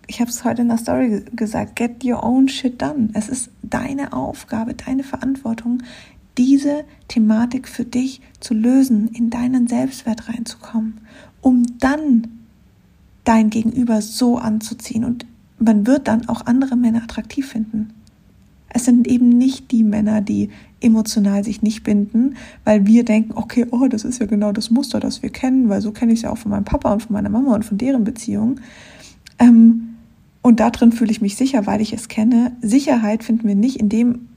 ich 0.07 0.19
habe 0.21 0.29
es 0.29 0.43
heute 0.43 0.63
in 0.63 0.69
der 0.69 0.77
Story 0.77 1.23
gesagt, 1.35 1.75
get 1.75 2.03
your 2.03 2.23
own 2.23 2.47
shit 2.47 2.81
done. 2.81 3.09
Es 3.13 3.29
ist 3.29 3.51
deine 3.61 4.13
Aufgabe, 4.13 4.73
deine 4.73 5.03
Verantwortung, 5.03 5.83
diese 6.39 6.85
Thematik 7.09 7.67
für 7.67 7.83
dich 7.83 8.21
zu 8.39 8.53
lösen, 8.53 9.09
in 9.09 9.29
deinen 9.29 9.67
Selbstwert 9.67 10.29
reinzukommen, 10.29 11.01
um 11.41 11.65
dann 11.79 12.27
dein 13.25 13.49
Gegenüber 13.49 14.01
so 14.01 14.37
anzuziehen. 14.37 15.03
Und 15.03 15.25
man 15.59 15.85
wird 15.85 16.07
dann 16.07 16.29
auch 16.29 16.45
andere 16.45 16.77
Männer 16.77 17.03
attraktiv 17.03 17.47
finden. 17.47 17.89
Es 18.69 18.85
sind 18.85 19.05
eben 19.05 19.29
nicht 19.29 19.71
die 19.71 19.83
Männer, 19.83 20.21
die 20.21 20.49
emotional 20.79 21.43
sich 21.43 21.61
nicht 21.61 21.83
binden, 21.83 22.35
weil 22.63 22.85
wir 22.85 23.03
denken, 23.03 23.33
okay, 23.35 23.65
oh, 23.71 23.87
das 23.87 24.05
ist 24.05 24.21
ja 24.21 24.25
genau 24.25 24.53
das 24.53 24.71
Muster, 24.71 25.01
das 25.01 25.21
wir 25.21 25.31
kennen, 25.31 25.67
weil 25.67 25.81
so 25.81 25.91
kenne 25.91 26.13
ich 26.13 26.19
es 26.19 26.23
ja 26.23 26.31
auch 26.31 26.37
von 26.37 26.51
meinem 26.51 26.63
Papa 26.63 26.93
und 26.93 27.03
von 27.03 27.13
meiner 27.13 27.29
Mama 27.29 27.53
und 27.53 27.65
von 27.65 27.77
deren 27.77 28.05
Beziehung. 28.05 28.61
Ähm, 29.39 29.95
und 30.41 30.61
darin 30.61 30.93
fühle 30.93 31.11
ich 31.11 31.19
mich 31.19 31.35
sicher, 31.35 31.67
weil 31.67 31.81
ich 31.81 31.91
es 31.91 32.07
kenne. 32.07 32.55
Sicherheit 32.61 33.25
finden 33.25 33.45
wir 33.45 33.55
nicht 33.55 33.75
in 33.75 33.89
dem, 33.89 34.28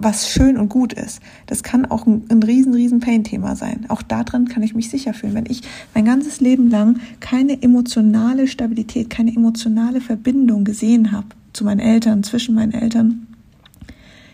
was 0.00 0.28
schön 0.28 0.56
und 0.56 0.68
gut 0.68 0.92
ist. 0.92 1.20
Das 1.46 1.62
kann 1.62 1.86
auch 1.86 2.06
ein, 2.06 2.24
ein 2.28 2.42
riesen, 2.42 2.74
riesen 2.74 3.00
Pain-Thema 3.00 3.54
sein. 3.54 3.86
Auch 3.88 4.02
darin 4.02 4.48
kann 4.48 4.62
ich 4.62 4.74
mich 4.74 4.90
sicher 4.90 5.14
fühlen. 5.14 5.34
Wenn 5.34 5.46
ich 5.46 5.62
mein 5.94 6.04
ganzes 6.04 6.40
Leben 6.40 6.70
lang 6.70 7.00
keine 7.20 7.62
emotionale 7.62 8.48
Stabilität, 8.48 9.10
keine 9.10 9.34
emotionale 9.34 10.00
Verbindung 10.00 10.64
gesehen 10.64 11.12
habe 11.12 11.28
zu 11.52 11.64
meinen 11.64 11.80
Eltern, 11.80 12.22
zwischen 12.22 12.54
meinen 12.54 12.72
Eltern, 12.72 13.26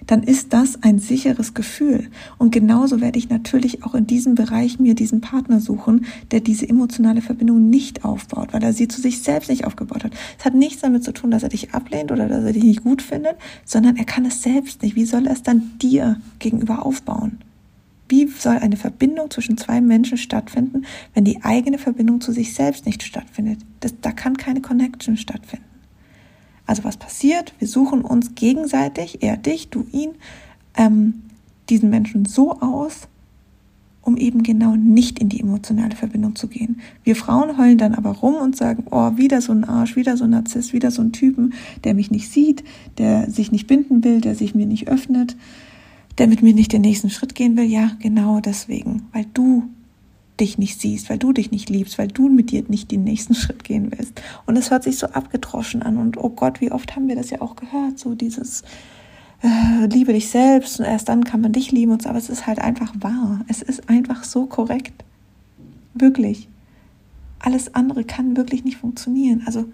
dann 0.06 0.22
ist 0.22 0.52
das 0.52 0.82
ein 0.82 0.98
sicheres 0.98 1.54
Gefühl. 1.54 2.08
Und 2.38 2.52
genauso 2.52 3.00
werde 3.00 3.18
ich 3.18 3.28
natürlich 3.28 3.84
auch 3.84 3.94
in 3.94 4.06
diesem 4.06 4.34
Bereich 4.34 4.78
mir 4.78 4.94
diesen 4.94 5.20
Partner 5.20 5.60
suchen, 5.60 6.06
der 6.30 6.40
diese 6.40 6.68
emotionale 6.68 7.22
Verbindung 7.22 7.68
nicht 7.70 8.04
aufbaut, 8.04 8.52
weil 8.52 8.62
er 8.62 8.72
sie 8.72 8.88
zu 8.88 9.00
sich 9.00 9.22
selbst 9.22 9.50
nicht 9.50 9.64
aufgebaut 9.64 10.04
hat. 10.04 10.12
Es 10.38 10.44
hat 10.44 10.54
nichts 10.54 10.82
damit 10.82 11.04
zu 11.04 11.12
tun, 11.12 11.30
dass 11.30 11.42
er 11.42 11.48
dich 11.48 11.74
ablehnt 11.74 12.12
oder 12.12 12.28
dass 12.28 12.44
er 12.44 12.52
dich 12.52 12.64
nicht 12.64 12.84
gut 12.84 13.02
findet, 13.02 13.36
sondern 13.64 13.96
er 13.96 14.04
kann 14.04 14.24
es 14.24 14.42
selbst 14.42 14.82
nicht. 14.82 14.96
Wie 14.96 15.04
soll 15.04 15.26
er 15.26 15.32
es 15.32 15.42
dann 15.42 15.72
dir 15.80 16.20
gegenüber 16.38 16.84
aufbauen? 16.84 17.38
Wie 18.08 18.28
soll 18.28 18.58
eine 18.58 18.76
Verbindung 18.76 19.30
zwischen 19.30 19.58
zwei 19.58 19.80
Menschen 19.80 20.16
stattfinden, 20.16 20.84
wenn 21.14 21.24
die 21.24 21.42
eigene 21.42 21.78
Verbindung 21.78 22.20
zu 22.20 22.30
sich 22.30 22.54
selbst 22.54 22.86
nicht 22.86 23.02
stattfindet? 23.02 23.58
Das, 23.80 23.94
da 24.00 24.12
kann 24.12 24.36
keine 24.36 24.60
Connection 24.60 25.16
stattfinden. 25.16 25.64
Also 26.66 26.84
was 26.84 26.96
passiert? 26.96 27.54
Wir 27.58 27.68
suchen 27.68 28.02
uns 28.02 28.34
gegenseitig, 28.34 29.22
er 29.22 29.36
dich, 29.36 29.68
du 29.68 29.86
ihn, 29.92 30.10
ähm, 30.76 31.22
diesen 31.68 31.90
Menschen 31.90 32.24
so 32.24 32.60
aus, 32.60 33.08
um 34.02 34.16
eben 34.16 34.44
genau 34.44 34.76
nicht 34.76 35.18
in 35.18 35.28
die 35.28 35.40
emotionale 35.40 35.96
Verbindung 35.96 36.36
zu 36.36 36.46
gehen. 36.46 36.80
Wir 37.02 37.16
Frauen 37.16 37.58
heulen 37.58 37.78
dann 37.78 37.94
aber 37.94 38.10
rum 38.10 38.34
und 38.34 38.56
sagen, 38.56 38.84
oh, 38.90 39.16
wieder 39.16 39.40
so 39.40 39.52
ein 39.52 39.64
Arsch, 39.64 39.96
wieder 39.96 40.16
so 40.16 40.24
ein 40.24 40.30
Narzisst, 40.30 40.72
wieder 40.72 40.92
so 40.92 41.02
ein 41.02 41.12
Typen, 41.12 41.54
der 41.82 41.94
mich 41.94 42.10
nicht 42.10 42.30
sieht, 42.30 42.62
der 42.98 43.28
sich 43.30 43.50
nicht 43.50 43.66
binden 43.66 44.04
will, 44.04 44.20
der 44.20 44.36
sich 44.36 44.54
mir 44.54 44.66
nicht 44.66 44.88
öffnet, 44.88 45.36
der 46.18 46.28
mit 46.28 46.40
mir 46.42 46.54
nicht 46.54 46.72
den 46.72 46.82
nächsten 46.82 47.10
Schritt 47.10 47.34
gehen 47.34 47.56
will. 47.56 47.64
Ja, 47.64 47.92
genau 47.98 48.38
deswegen, 48.40 49.02
weil 49.12 49.26
du 49.34 49.64
dich 50.40 50.58
nicht 50.58 50.80
siehst, 50.80 51.08
weil 51.08 51.18
du 51.18 51.32
dich 51.32 51.50
nicht 51.50 51.70
liebst, 51.70 51.98
weil 51.98 52.08
du 52.08 52.28
mit 52.28 52.50
dir 52.50 52.64
nicht 52.68 52.90
den 52.90 53.04
nächsten 53.04 53.34
Schritt 53.36 53.64
gehen 53.64 53.90
willst. 53.96 54.20
Und 54.46 54.56
es 54.56 54.70
hört 54.70 54.84
sich 54.84 54.98
so 54.98 55.08
abgedroschen 55.08 55.82
an. 55.82 55.96
Und 55.96 56.16
oh 56.18 56.30
Gott, 56.30 56.60
wie 56.60 56.72
oft 56.72 56.96
haben 56.96 57.08
wir 57.08 57.16
das 57.16 57.30
ja 57.30 57.40
auch 57.40 57.56
gehört, 57.56 57.98
so 57.98 58.14
dieses 58.14 58.62
äh, 59.42 59.86
liebe 59.86 60.12
dich 60.12 60.28
selbst 60.28 60.80
und 60.80 60.86
erst 60.86 61.08
dann 61.08 61.24
kann 61.24 61.40
man 61.40 61.52
dich 61.52 61.72
lieben 61.72 61.92
und 61.92 62.02
so. 62.02 62.08
Aber 62.08 62.18
es 62.18 62.30
ist 62.30 62.46
halt 62.46 62.58
einfach 62.58 62.92
wahr. 63.00 63.44
Es 63.48 63.62
ist 63.62 63.88
einfach 63.88 64.24
so 64.24 64.46
korrekt. 64.46 65.04
Wirklich. 65.94 66.48
Alles 67.38 67.74
andere 67.74 68.04
kann 68.04 68.36
wirklich 68.36 68.64
nicht 68.64 68.78
funktionieren. 68.78 69.42
Also 69.46 69.66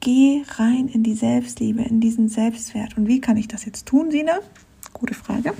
geh 0.00 0.42
rein 0.56 0.88
in 0.88 1.02
die 1.02 1.14
Selbstliebe, 1.14 1.82
in 1.82 2.00
diesen 2.00 2.28
Selbstwert. 2.28 2.96
Und 2.96 3.08
wie 3.08 3.20
kann 3.20 3.36
ich 3.36 3.48
das 3.48 3.64
jetzt 3.64 3.86
tun, 3.86 4.10
Sina? 4.10 4.38
Gute 4.92 5.14
Frage. 5.14 5.54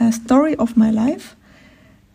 Uh, 0.00 0.10
Story 0.10 0.56
of 0.56 0.76
my 0.76 0.90
life 0.90 1.36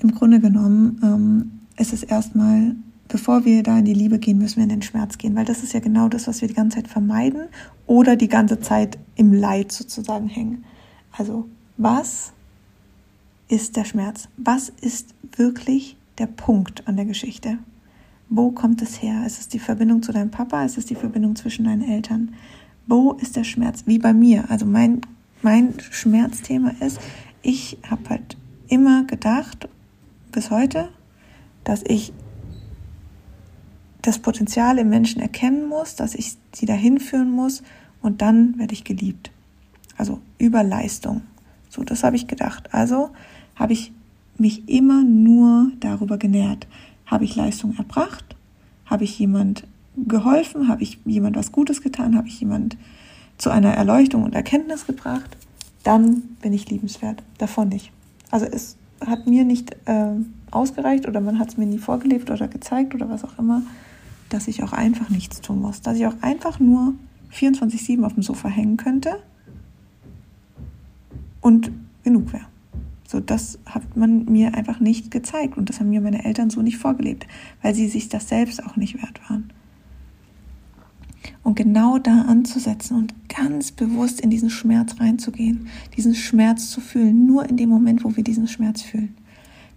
im 0.02 0.14
Grunde 0.14 0.40
genommen 0.40 1.00
ähm, 1.04 1.60
ist 1.78 1.94
es 1.94 2.04
erstmal, 2.04 2.76
bevor 3.08 3.46
wir 3.46 3.64
da 3.64 3.80
in 3.80 3.86
die 3.86 3.94
Liebe 3.94 4.20
gehen, 4.20 4.38
müssen 4.38 4.58
wir 4.58 4.64
in 4.64 4.70
den 4.70 4.82
Schmerz 4.82 5.18
gehen, 5.18 5.36
weil 5.36 5.46
das 5.46 5.64
ist 5.64 5.74
ja 5.74 5.80
genau 5.80 6.08
das, 6.08 6.28
was 6.28 6.42
wir 6.42 6.48
die 6.48 6.54
ganze 6.54 6.78
Zeit 6.78 6.88
vermeiden 6.88 7.48
oder 7.86 8.16
die 8.16 8.30
ganze 8.30 8.60
Zeit 8.60 8.98
im 9.16 9.34
Leid 9.34 9.72
sozusagen 9.72 10.28
hängen. 10.28 10.64
Also 11.12 11.48
was 11.78 12.34
ist 13.50 13.76
der 13.76 13.86
Schmerz? 13.86 14.30
Was 14.38 14.70
ist 14.70 15.14
wirklich 15.36 15.98
der 16.18 16.28
Punkt 16.28 16.88
an 16.88 16.96
der 16.96 17.06
Geschichte? 17.06 17.58
Wo 18.30 18.52
kommt 18.52 18.82
es 18.82 19.02
her? 19.02 19.26
Ist 19.26 19.40
es 19.40 19.48
die 19.48 19.60
Verbindung 19.60 20.04
zu 20.04 20.12
deinem 20.12 20.30
Papa? 20.30 20.64
Ist 20.64 20.78
es 20.78 20.86
die 20.86 20.96
Verbindung 20.96 21.36
zwischen 21.36 21.66
deinen 21.66 21.82
Eltern? 21.82 22.36
Wo 22.86 23.14
ist 23.14 23.36
der 23.36 23.44
Schmerz? 23.44 23.84
Wie 23.86 23.98
bei 23.98 24.14
mir. 24.14 24.50
Also 24.50 24.66
mein, 24.66 25.02
mein 25.42 25.74
Schmerzthema 25.80 26.72
ist, 26.80 27.00
ich 27.42 27.78
habe 27.90 28.10
halt 28.10 28.38
immer 28.68 29.04
gedacht 29.06 29.68
bis 30.32 30.52
heute, 30.52 30.90
dass 31.64 31.84
ich 31.86 32.14
das 34.02 34.20
Potenzial 34.20 34.78
im 34.78 34.90
Menschen 34.90 35.22
erkennen 35.22 35.68
muss, 35.68 35.96
dass 35.96 36.16
ich 36.16 36.38
sie 36.54 36.66
dahin 36.66 37.00
führen 37.00 37.32
muss 37.32 37.64
und 38.02 38.22
dann 38.22 38.58
werde 38.58 38.74
ich 38.74 38.84
geliebt. 38.84 39.32
Also 39.98 40.22
über 40.38 40.64
Leistung. 40.64 41.22
So, 41.70 41.84
das 41.84 42.04
habe 42.04 42.16
ich 42.16 42.28
gedacht. 42.28 42.74
Also 42.74 43.10
habe 43.56 43.74
ich 43.74 43.92
mich 44.38 44.70
immer 44.70 45.04
nur 45.04 45.72
darüber 45.80 46.18
genährt. 46.18 46.68
Habe 47.06 47.26
ich 47.26 47.36
Leistung 47.36 47.76
erbracht? 47.78 48.36
Habe 48.86 49.04
ich 49.04 49.20
jemand 49.20 49.68
geholfen? 49.96 50.70
Habe 50.70 50.84
ich 50.84 51.00
jemand 51.06 51.36
was 51.36 51.52
Gutes 51.52 51.82
getan? 51.82 52.16
Habe 52.16 52.30
ich 52.30 52.40
jemand 52.40 52.78
zu 53.38 53.50
einer 53.50 53.74
Erleuchtung 53.74 54.24
und 54.24 54.34
Erkenntnis 54.34 54.88
gebracht? 54.88 55.36
Dann 55.84 56.22
bin 56.42 56.54
ich 56.54 56.70
liebenswert. 56.70 57.22
Davon 57.38 57.70
nicht. 57.70 57.92
Also 58.32 58.46
es 58.46 58.78
hat 59.06 59.28
mir 59.28 59.46
nicht 59.46 59.76
äh, 59.86 60.14
ausgereicht 60.52 61.08
oder 61.08 61.22
man 61.22 61.40
hat 61.40 61.50
es 61.50 61.58
mir 61.58 61.66
nie 61.66 61.78
vorgelebt 61.78 62.30
oder 62.30 62.48
gezeigt 62.48 62.96
oder 62.96 63.10
was 63.10 63.24
auch 63.24 63.38
immer, 63.40 63.62
dass 64.30 64.48
ich 64.48 64.64
auch 64.64 64.74
einfach 64.74 65.10
nichts 65.10 65.42
tun 65.42 65.62
muss. 65.62 65.82
Dass 65.82 65.98
ich 65.98 66.06
auch 66.08 66.22
einfach 66.22 66.60
nur 66.60 66.94
24-7 67.34 68.04
auf 68.04 68.14
dem 68.14 68.24
Sofa 68.24 68.50
hängen 68.50 68.78
könnte 68.78 69.20
und 71.42 71.72
genug 72.04 72.34
wäre. 72.34 72.46
So, 73.08 73.20
das 73.20 73.58
hat 73.66 73.98
man 73.98 74.26
mir 74.26 74.54
einfach 74.54 74.80
nicht 74.80 75.10
gezeigt 75.10 75.58
und 75.58 75.70
das 75.70 75.80
haben 75.80 75.90
mir 75.90 76.02
meine 76.02 76.26
Eltern 76.26 76.52
so 76.52 76.62
nicht 76.62 76.78
vorgelebt, 76.78 77.26
weil 77.62 77.74
sie 77.74 77.88
sich 77.88 78.08
das 78.10 78.30
selbst 78.30 78.64
auch 78.64 78.76
nicht 78.76 79.02
wert 79.02 79.20
waren. 79.30 79.52
Und 81.44 81.56
genau 81.56 81.98
da 81.98 82.22
anzusetzen 82.22 82.98
und 82.98 83.14
ganz 83.30 83.72
bewusst 83.72 84.22
in 84.22 84.30
diesen 84.30 84.50
Schmerz 84.50 85.00
reinzugehen, 85.00 85.68
diesen 85.96 86.16
Schmerz 86.16 86.70
zu 86.70 86.82
fühlen, 86.82 87.26
nur 87.26 87.48
in 87.50 87.58
dem 87.58 87.70
Moment, 87.70 88.04
wo 88.04 88.16
wir 88.16 88.24
diesen 88.24 88.48
Schmerz 88.48 88.82
fühlen, 88.82 89.16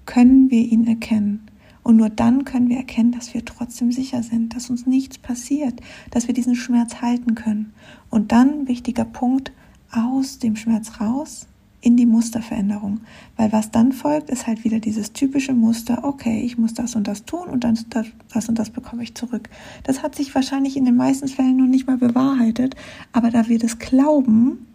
können 0.06 0.50
wir 0.50 0.60
ihn 0.60 0.86
erkennen. 0.86 1.46
Und 1.82 1.96
nur 1.96 2.10
dann 2.10 2.44
können 2.44 2.68
wir 2.68 2.76
erkennen, 2.76 3.12
dass 3.12 3.34
wir 3.34 3.44
trotzdem 3.44 3.90
sicher 3.90 4.22
sind, 4.22 4.54
dass 4.54 4.70
uns 4.70 4.86
nichts 4.86 5.18
passiert, 5.18 5.80
dass 6.10 6.28
wir 6.28 6.34
diesen 6.34 6.54
Schmerz 6.54 7.02
halten 7.02 7.34
können. 7.34 7.72
Und 8.08 8.30
dann, 8.30 8.68
wichtiger 8.68 9.04
Punkt, 9.04 9.52
aus 9.90 10.38
dem 10.38 10.56
Schmerz 10.56 11.00
raus, 11.00 11.46
in 11.82 11.96
die 11.96 12.06
Musterveränderung. 12.06 13.00
Weil 13.36 13.52
was 13.52 13.70
dann 13.70 13.92
folgt, 13.92 14.30
ist 14.30 14.46
halt 14.46 14.64
wieder 14.64 14.78
dieses 14.78 15.12
typische 15.12 15.52
Muster, 15.52 16.04
okay, 16.04 16.40
ich 16.40 16.56
muss 16.56 16.72
das 16.72 16.94
und 16.94 17.06
das 17.06 17.24
tun 17.24 17.48
und 17.48 17.64
dann 17.64 17.78
das, 17.90 18.48
und 18.48 18.58
das 18.58 18.70
bekomme 18.70 19.02
ich 19.02 19.14
zurück. 19.14 19.50
Das 19.82 20.02
hat 20.02 20.14
sich 20.14 20.34
wahrscheinlich 20.34 20.76
in 20.76 20.84
den 20.84 20.96
meisten 20.96 21.28
Fällen 21.28 21.56
noch 21.56 21.66
nicht 21.66 21.86
mal 21.86 21.98
bewahrheitet, 21.98 22.76
aber 23.12 23.30
da 23.30 23.48
wir 23.48 23.58
das 23.58 23.78
glauben, 23.78 24.66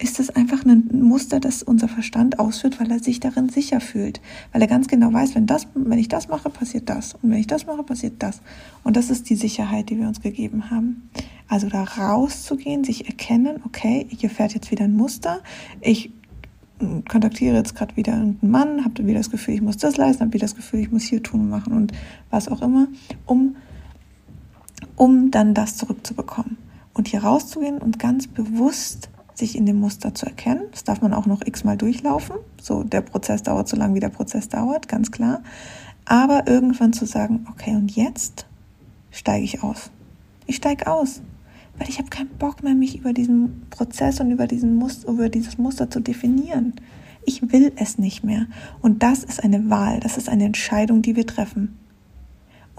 ist 0.00 0.18
es 0.18 0.30
einfach 0.30 0.64
ein 0.64 0.88
Muster, 0.92 1.40
das 1.40 1.62
unser 1.62 1.86
Verstand 1.86 2.38
ausführt, 2.38 2.80
weil 2.80 2.90
er 2.90 3.00
sich 3.00 3.20
darin 3.20 3.50
sicher 3.50 3.80
fühlt. 3.80 4.20
Weil 4.52 4.62
er 4.62 4.68
ganz 4.68 4.88
genau 4.88 5.12
weiß, 5.12 5.34
wenn, 5.34 5.46
das, 5.46 5.68
wenn 5.74 5.98
ich 5.98 6.08
das 6.08 6.28
mache, 6.28 6.48
passiert 6.48 6.88
das. 6.88 7.14
Und 7.14 7.30
wenn 7.30 7.38
ich 7.38 7.46
das 7.46 7.66
mache, 7.66 7.82
passiert 7.82 8.14
das. 8.18 8.40
Und 8.82 8.96
das 8.96 9.10
ist 9.10 9.28
die 9.28 9.36
Sicherheit, 9.36 9.90
die 9.90 9.98
wir 9.98 10.08
uns 10.08 10.22
gegeben 10.22 10.70
haben. 10.70 11.10
Also 11.48 11.68
da 11.68 11.84
rauszugehen, 11.84 12.82
sich 12.82 13.08
erkennen, 13.08 13.60
okay, 13.66 14.06
hier 14.08 14.30
fährt 14.30 14.54
jetzt 14.54 14.70
wieder 14.70 14.84
ein 14.84 14.96
Muster. 14.96 15.40
Ich 15.82 16.10
kontaktiere 17.08 17.56
jetzt 17.56 17.74
gerade 17.74 17.94
wieder 17.96 18.14
irgendeinen 18.14 18.50
Mann, 18.50 18.84
habe 18.84 19.06
wieder 19.06 19.18
das 19.18 19.30
Gefühl, 19.30 19.54
ich 19.54 19.62
muss 19.62 19.76
das 19.76 19.98
leisten, 19.98 20.22
habe 20.22 20.32
wieder 20.32 20.46
das 20.46 20.56
Gefühl, 20.56 20.80
ich 20.80 20.90
muss 20.90 21.02
hier 21.02 21.22
tun 21.22 21.40
und 21.40 21.50
machen 21.50 21.74
und 21.74 21.92
was 22.30 22.48
auch 22.48 22.62
immer, 22.62 22.88
um, 23.26 23.56
um 24.96 25.30
dann 25.30 25.52
das 25.52 25.76
zurückzubekommen. 25.76 26.56
Und 26.94 27.08
hier 27.08 27.22
rauszugehen 27.22 27.78
und 27.78 27.98
ganz 27.98 28.26
bewusst 28.26 29.10
sich 29.40 29.56
in 29.56 29.66
dem 29.66 29.80
Muster 29.80 30.14
zu 30.14 30.26
erkennen. 30.26 30.62
Das 30.70 30.84
darf 30.84 31.00
man 31.00 31.12
auch 31.12 31.26
noch 31.26 31.44
x-mal 31.44 31.76
durchlaufen. 31.76 32.36
So, 32.60 32.84
der 32.84 33.00
Prozess 33.00 33.42
dauert 33.42 33.68
so 33.68 33.76
lange, 33.76 33.94
wie 33.94 34.00
der 34.00 34.08
Prozess 34.08 34.48
dauert, 34.48 34.88
ganz 34.88 35.10
klar. 35.10 35.42
Aber 36.04 36.46
irgendwann 36.46 36.92
zu 36.92 37.06
sagen, 37.06 37.46
okay, 37.50 37.74
und 37.74 37.94
jetzt 37.94 38.46
steige 39.10 39.44
ich 39.44 39.62
aus. 39.62 39.90
Ich 40.46 40.56
steige 40.56 40.86
aus, 40.86 41.20
weil 41.78 41.88
ich 41.88 41.98
habe 41.98 42.08
keinen 42.08 42.30
Bock 42.38 42.62
mehr, 42.62 42.74
mich 42.74 42.98
über 42.98 43.12
diesen 43.12 43.66
Prozess 43.70 44.20
und 44.20 44.30
über, 44.30 44.46
diesen 44.46 44.76
Muster, 44.76 45.08
über 45.08 45.28
dieses 45.28 45.58
Muster 45.58 45.90
zu 45.90 46.00
definieren. 46.00 46.74
Ich 47.24 47.52
will 47.52 47.72
es 47.76 47.98
nicht 47.98 48.24
mehr. 48.24 48.46
Und 48.80 49.02
das 49.02 49.24
ist 49.24 49.42
eine 49.42 49.68
Wahl, 49.68 50.00
das 50.00 50.16
ist 50.16 50.28
eine 50.28 50.44
Entscheidung, 50.44 51.02
die 51.02 51.16
wir 51.16 51.26
treffen 51.26 51.76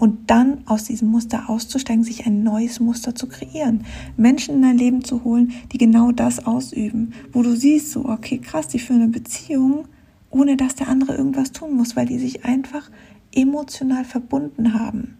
und 0.02 0.32
dann 0.32 0.62
aus 0.66 0.82
diesem 0.82 1.12
Muster 1.12 1.48
auszusteigen, 1.48 2.02
sich 2.02 2.26
ein 2.26 2.42
neues 2.42 2.80
Muster 2.80 3.14
zu 3.14 3.28
kreieren, 3.28 3.84
Menschen 4.16 4.56
in 4.56 4.62
dein 4.62 4.76
Leben 4.76 5.04
zu 5.04 5.22
holen, 5.22 5.52
die 5.70 5.78
genau 5.78 6.10
das 6.10 6.44
ausüben, 6.44 7.12
wo 7.32 7.44
du 7.44 7.54
siehst, 7.54 7.92
so, 7.92 8.06
okay, 8.06 8.38
krass, 8.38 8.66
die 8.66 8.80
führen 8.80 9.02
eine 9.02 9.12
Beziehung, 9.12 9.84
ohne 10.28 10.56
dass 10.56 10.74
der 10.74 10.88
andere 10.88 11.14
irgendwas 11.14 11.52
tun 11.52 11.76
muss, 11.76 11.94
weil 11.94 12.06
die 12.06 12.18
sich 12.18 12.44
einfach 12.44 12.90
emotional 13.32 14.04
verbunden 14.04 14.74
haben, 14.74 15.18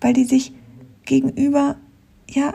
weil 0.00 0.12
die 0.12 0.24
sich 0.24 0.54
gegenüber, 1.04 1.74
ja, 2.28 2.54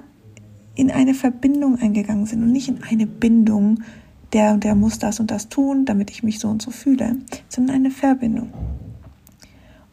in 0.76 0.90
eine 0.90 1.14
Verbindung 1.14 1.78
eingegangen 1.78 2.28
sind 2.28 2.44
und 2.44 2.54
nicht 2.54 2.70
in 2.70 2.82
eine 2.82 3.08
Bindung, 3.08 3.84
der 4.32 4.54
und 4.54 4.64
der 4.64 4.76
muss 4.76 5.00
das 5.00 5.20
und 5.20 5.32
das 5.32 5.50
tun, 5.50 5.84
damit 5.84 6.12
ich 6.12 6.24
mich 6.24 6.40
so 6.40 6.48
und 6.48 6.62
so 6.62 6.72
fühle, 6.72 7.18
sondern 7.50 7.76
eine 7.76 7.92
Verbindung 7.92 8.54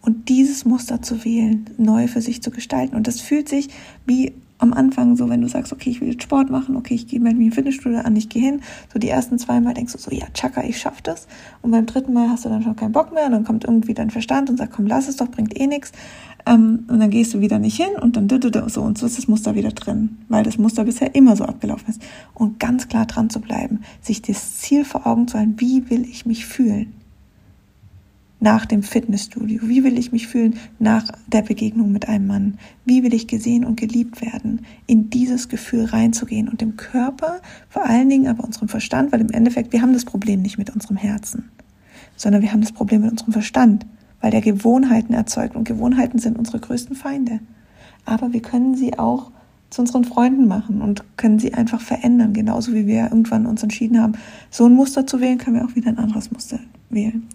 und 0.02 0.28
dieses 0.28 0.64
Muster 0.64 1.00
zu 1.00 1.24
wählen, 1.24 1.66
neu 1.78 2.08
für 2.08 2.20
sich 2.20 2.42
zu 2.42 2.50
gestalten. 2.50 2.96
Und 2.96 3.06
das 3.06 3.20
fühlt 3.20 3.48
sich 3.48 3.68
wie 4.04 4.32
am 4.62 4.72
Anfang 4.72 5.16
so, 5.16 5.28
wenn 5.28 5.40
du 5.40 5.48
sagst, 5.48 5.72
okay, 5.72 5.90
ich 5.90 6.00
will 6.00 6.10
jetzt 6.10 6.22
Sport 6.22 6.48
machen, 6.48 6.76
okay, 6.76 6.94
ich 6.94 7.08
gehe 7.08 7.18
mit 7.18 7.36
mir 7.36 7.50
Fitnessstudio 7.50 7.98
an, 7.98 8.14
ich 8.14 8.28
gehe 8.28 8.42
hin. 8.42 8.60
So 8.92 9.00
die 9.00 9.08
ersten 9.08 9.38
zwei 9.38 9.60
Mal 9.60 9.74
denkst 9.74 9.92
du 9.92 9.98
so, 9.98 10.12
ja, 10.12 10.26
tschakka, 10.32 10.62
ich 10.62 10.78
schaff 10.78 11.02
das. 11.02 11.26
Und 11.62 11.72
beim 11.72 11.84
dritten 11.84 12.12
Mal 12.12 12.28
hast 12.28 12.44
du 12.44 12.48
dann 12.48 12.62
schon 12.62 12.76
keinen 12.76 12.92
Bock 12.92 13.12
mehr 13.12 13.26
und 13.26 13.32
dann 13.32 13.44
kommt 13.44 13.64
irgendwie 13.64 13.92
dein 13.92 14.10
Verstand 14.10 14.50
und 14.50 14.58
sagt, 14.58 14.72
komm, 14.72 14.86
lass 14.86 15.08
es 15.08 15.16
doch, 15.16 15.28
bringt 15.28 15.58
eh 15.58 15.66
nichts. 15.66 15.90
Ähm, 16.46 16.84
und 16.88 17.00
dann 17.00 17.10
gehst 17.10 17.34
du 17.34 17.40
wieder 17.40 17.58
nicht 17.58 17.76
hin 17.76 17.94
und 18.00 18.16
dann 18.16 18.28
so 18.68 18.82
und 18.82 18.98
so 18.98 19.06
ist 19.06 19.18
das 19.18 19.26
Muster 19.26 19.56
wieder 19.56 19.70
drin, 19.70 20.18
weil 20.28 20.44
das 20.44 20.58
Muster 20.58 20.84
bisher 20.84 21.14
immer 21.14 21.34
so 21.34 21.44
abgelaufen 21.44 21.88
ist. 21.88 22.02
Und 22.32 22.60
ganz 22.60 22.88
klar 22.88 23.06
dran 23.06 23.30
zu 23.30 23.40
bleiben, 23.40 23.80
sich 24.00 24.22
das 24.22 24.58
Ziel 24.58 24.84
vor 24.84 25.06
Augen 25.08 25.26
zu 25.26 25.38
halten, 25.38 25.54
wie 25.58 25.90
will 25.90 26.02
ich 26.02 26.24
mich 26.24 26.46
fühlen? 26.46 26.92
Nach 28.42 28.66
dem 28.66 28.82
Fitnessstudio? 28.82 29.60
Wie 29.62 29.84
will 29.84 29.96
ich 29.96 30.10
mich 30.10 30.26
fühlen 30.26 30.56
nach 30.80 31.04
der 31.28 31.42
Begegnung 31.42 31.92
mit 31.92 32.08
einem 32.08 32.26
Mann? 32.26 32.58
Wie 32.84 33.04
will 33.04 33.14
ich 33.14 33.28
gesehen 33.28 33.64
und 33.64 33.78
geliebt 33.78 34.20
werden? 34.20 34.66
In 34.86 35.10
dieses 35.10 35.48
Gefühl 35.48 35.84
reinzugehen 35.84 36.48
und 36.48 36.60
dem 36.60 36.76
Körper, 36.76 37.40
vor 37.68 37.86
allen 37.86 38.10
Dingen 38.10 38.26
aber 38.26 38.44
unserem 38.44 38.68
Verstand, 38.68 39.12
weil 39.12 39.20
im 39.20 39.30
Endeffekt 39.30 39.72
wir 39.72 39.80
haben 39.80 39.92
das 39.92 40.04
Problem 40.04 40.42
nicht 40.42 40.58
mit 40.58 40.70
unserem 40.70 40.96
Herzen, 40.96 41.50
sondern 42.16 42.42
wir 42.42 42.52
haben 42.52 42.60
das 42.60 42.72
Problem 42.72 43.02
mit 43.02 43.12
unserem 43.12 43.32
Verstand, 43.32 43.86
weil 44.20 44.32
der 44.32 44.40
Gewohnheiten 44.40 45.14
erzeugt 45.14 45.54
und 45.54 45.64
Gewohnheiten 45.64 46.18
sind 46.18 46.36
unsere 46.36 46.58
größten 46.58 46.96
Feinde. 46.96 47.38
Aber 48.04 48.32
wir 48.32 48.42
können 48.42 48.74
sie 48.74 48.98
auch 48.98 49.30
zu 49.70 49.82
unseren 49.82 50.04
Freunden 50.04 50.48
machen 50.48 50.82
und 50.82 51.04
können 51.16 51.38
sie 51.38 51.54
einfach 51.54 51.80
verändern, 51.80 52.32
genauso 52.32 52.74
wie 52.74 52.88
wir 52.88 53.04
irgendwann 53.04 53.46
uns 53.46 53.62
entschieden 53.62 54.00
haben, 54.00 54.14
so 54.50 54.66
ein 54.66 54.74
Muster 54.74 55.06
zu 55.06 55.20
wählen, 55.20 55.38
können 55.38 55.56
wir 55.56 55.64
auch 55.64 55.76
wieder 55.76 55.88
ein 55.88 55.98
anderes 55.98 56.32
Muster 56.32 56.58
wählen 56.90 57.28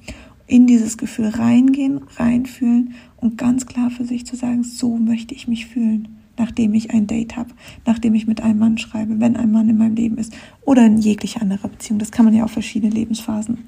in 0.48 0.66
dieses 0.66 0.98
Gefühl 0.98 1.28
reingehen, 1.28 2.02
reinfühlen 2.16 2.96
und 3.18 3.38
ganz 3.38 3.66
klar 3.66 3.92
für 3.92 4.06
sich 4.06 4.26
zu 4.26 4.36
sagen, 4.36 4.64
so 4.64 4.98
möchte 4.98 5.36
ich 5.36 5.48
mich 5.48 5.68
fühlen, 5.68 6.08
nachdem 6.38 6.74
ich 6.74 6.92
ein 6.92 7.06
Date 7.08 7.36
habe, 7.36 7.50
nachdem 7.86 8.16
ich 8.16 8.28
mit 8.28 8.42
einem 8.42 8.60
Mann 8.60 8.78
schreibe, 8.78 9.20
wenn 9.20 9.36
ein 9.36 9.52
Mann 9.52 9.70
in 9.70 9.78
meinem 9.78 9.96
Leben 9.96 10.18
ist 10.18 10.34
oder 10.62 10.86
in 10.86 10.98
jeglicher 10.98 11.42
anderer 11.42 11.68
Beziehung. 11.68 12.00
Das 12.00 12.12
kann 12.12 12.26
man 12.26 12.34
ja 12.34 12.46
auf 12.46 12.52
verschiedene 12.52 12.94
Lebensphasen 12.94 13.60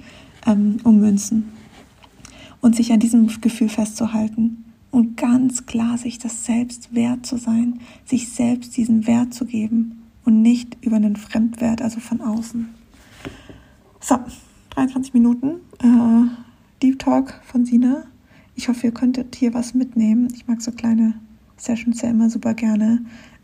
ähm, 0.47 0.77
ummünzen. 0.83 1.49
Und 2.61 2.75
sich 2.75 2.91
an 2.91 2.99
diesem 2.99 3.27
Gefühl 3.39 3.69
festzuhalten 3.69 4.65
und 4.91 5.15
ganz 5.15 5.65
klar 5.65 5.97
sich 5.97 6.19
das 6.19 6.45
selbst 6.45 6.93
wert 6.93 7.25
zu 7.25 7.37
sein, 7.37 7.79
sich 8.05 8.29
selbst 8.29 8.75
diesen 8.75 9.07
Wert 9.07 9.33
zu 9.33 9.45
geben 9.45 10.03
und 10.25 10.41
nicht 10.41 10.77
über 10.81 10.97
einen 10.97 11.15
Fremdwert, 11.15 11.81
also 11.81 12.01
von 12.01 12.19
außen. 12.19 12.67
So, 14.01 14.17
23 14.71 15.13
Minuten. 15.13 15.61
Äh, 15.81 16.48
Deep 16.81 16.99
Talk 16.99 17.33
von 17.43 17.65
Sina. 17.65 18.03
Ich 18.55 18.69
hoffe, 18.69 18.87
ihr 18.87 18.93
könntet 18.93 19.35
hier 19.35 19.53
was 19.53 19.73
mitnehmen. 19.73 20.29
Ich 20.33 20.47
mag 20.47 20.61
so 20.61 20.71
kleine 20.71 21.13
Sessions 21.57 22.01
ja 22.01 22.09
immer 22.09 22.29
super 22.29 22.53
gerne. 22.53 23.03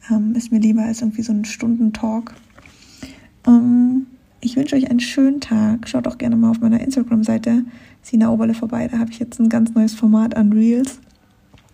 Ähm, 0.09 0.33
ist 0.35 0.51
mir 0.51 0.59
lieber 0.59 0.83
als 0.83 1.01
irgendwie 1.01 1.21
so 1.21 1.33
ein 1.33 1.43
Stundentalk. 1.43 2.33
Ähm, 3.45 4.07
ich 4.39 4.55
wünsche 4.55 4.75
euch 4.75 4.89
einen 4.89 5.01
schönen 5.01 5.41
Tag. 5.41 5.89
Schaut 5.89 6.07
auch 6.07 6.17
gerne 6.17 6.37
mal 6.37 6.51
auf 6.51 6.61
meiner 6.61 6.79
Instagram-Seite 6.79 7.65
Sina 8.01 8.29
Oberle 8.29 8.53
vorbei. 8.53 8.87
Da 8.87 8.99
habe 8.99 9.11
ich 9.11 9.19
jetzt 9.19 9.39
ein 9.39 9.49
ganz 9.49 9.73
neues 9.73 9.93
Format 9.93 10.37
an 10.37 10.53
Reels, 10.53 10.99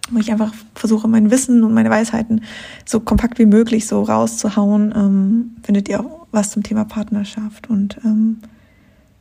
wo 0.09 0.17
ich 0.17 0.31
einfach 0.31 0.53
versuche, 0.73 1.07
mein 1.07 1.29
Wissen 1.29 1.63
und 1.63 1.73
meine 1.73 1.91
Weisheiten 1.91 2.41
so 2.85 3.01
kompakt 3.01 3.37
wie 3.37 3.45
möglich 3.45 3.85
so 3.85 4.01
rauszuhauen. 4.01 4.93
Ähm, 4.95 5.55
findet 5.61 5.89
ihr 5.89 5.99
auch 5.99 6.25
was 6.31 6.49
zum 6.49 6.63
Thema 6.63 6.85
Partnerschaft 6.85 7.69
und 7.69 7.99
ähm, 8.03 8.37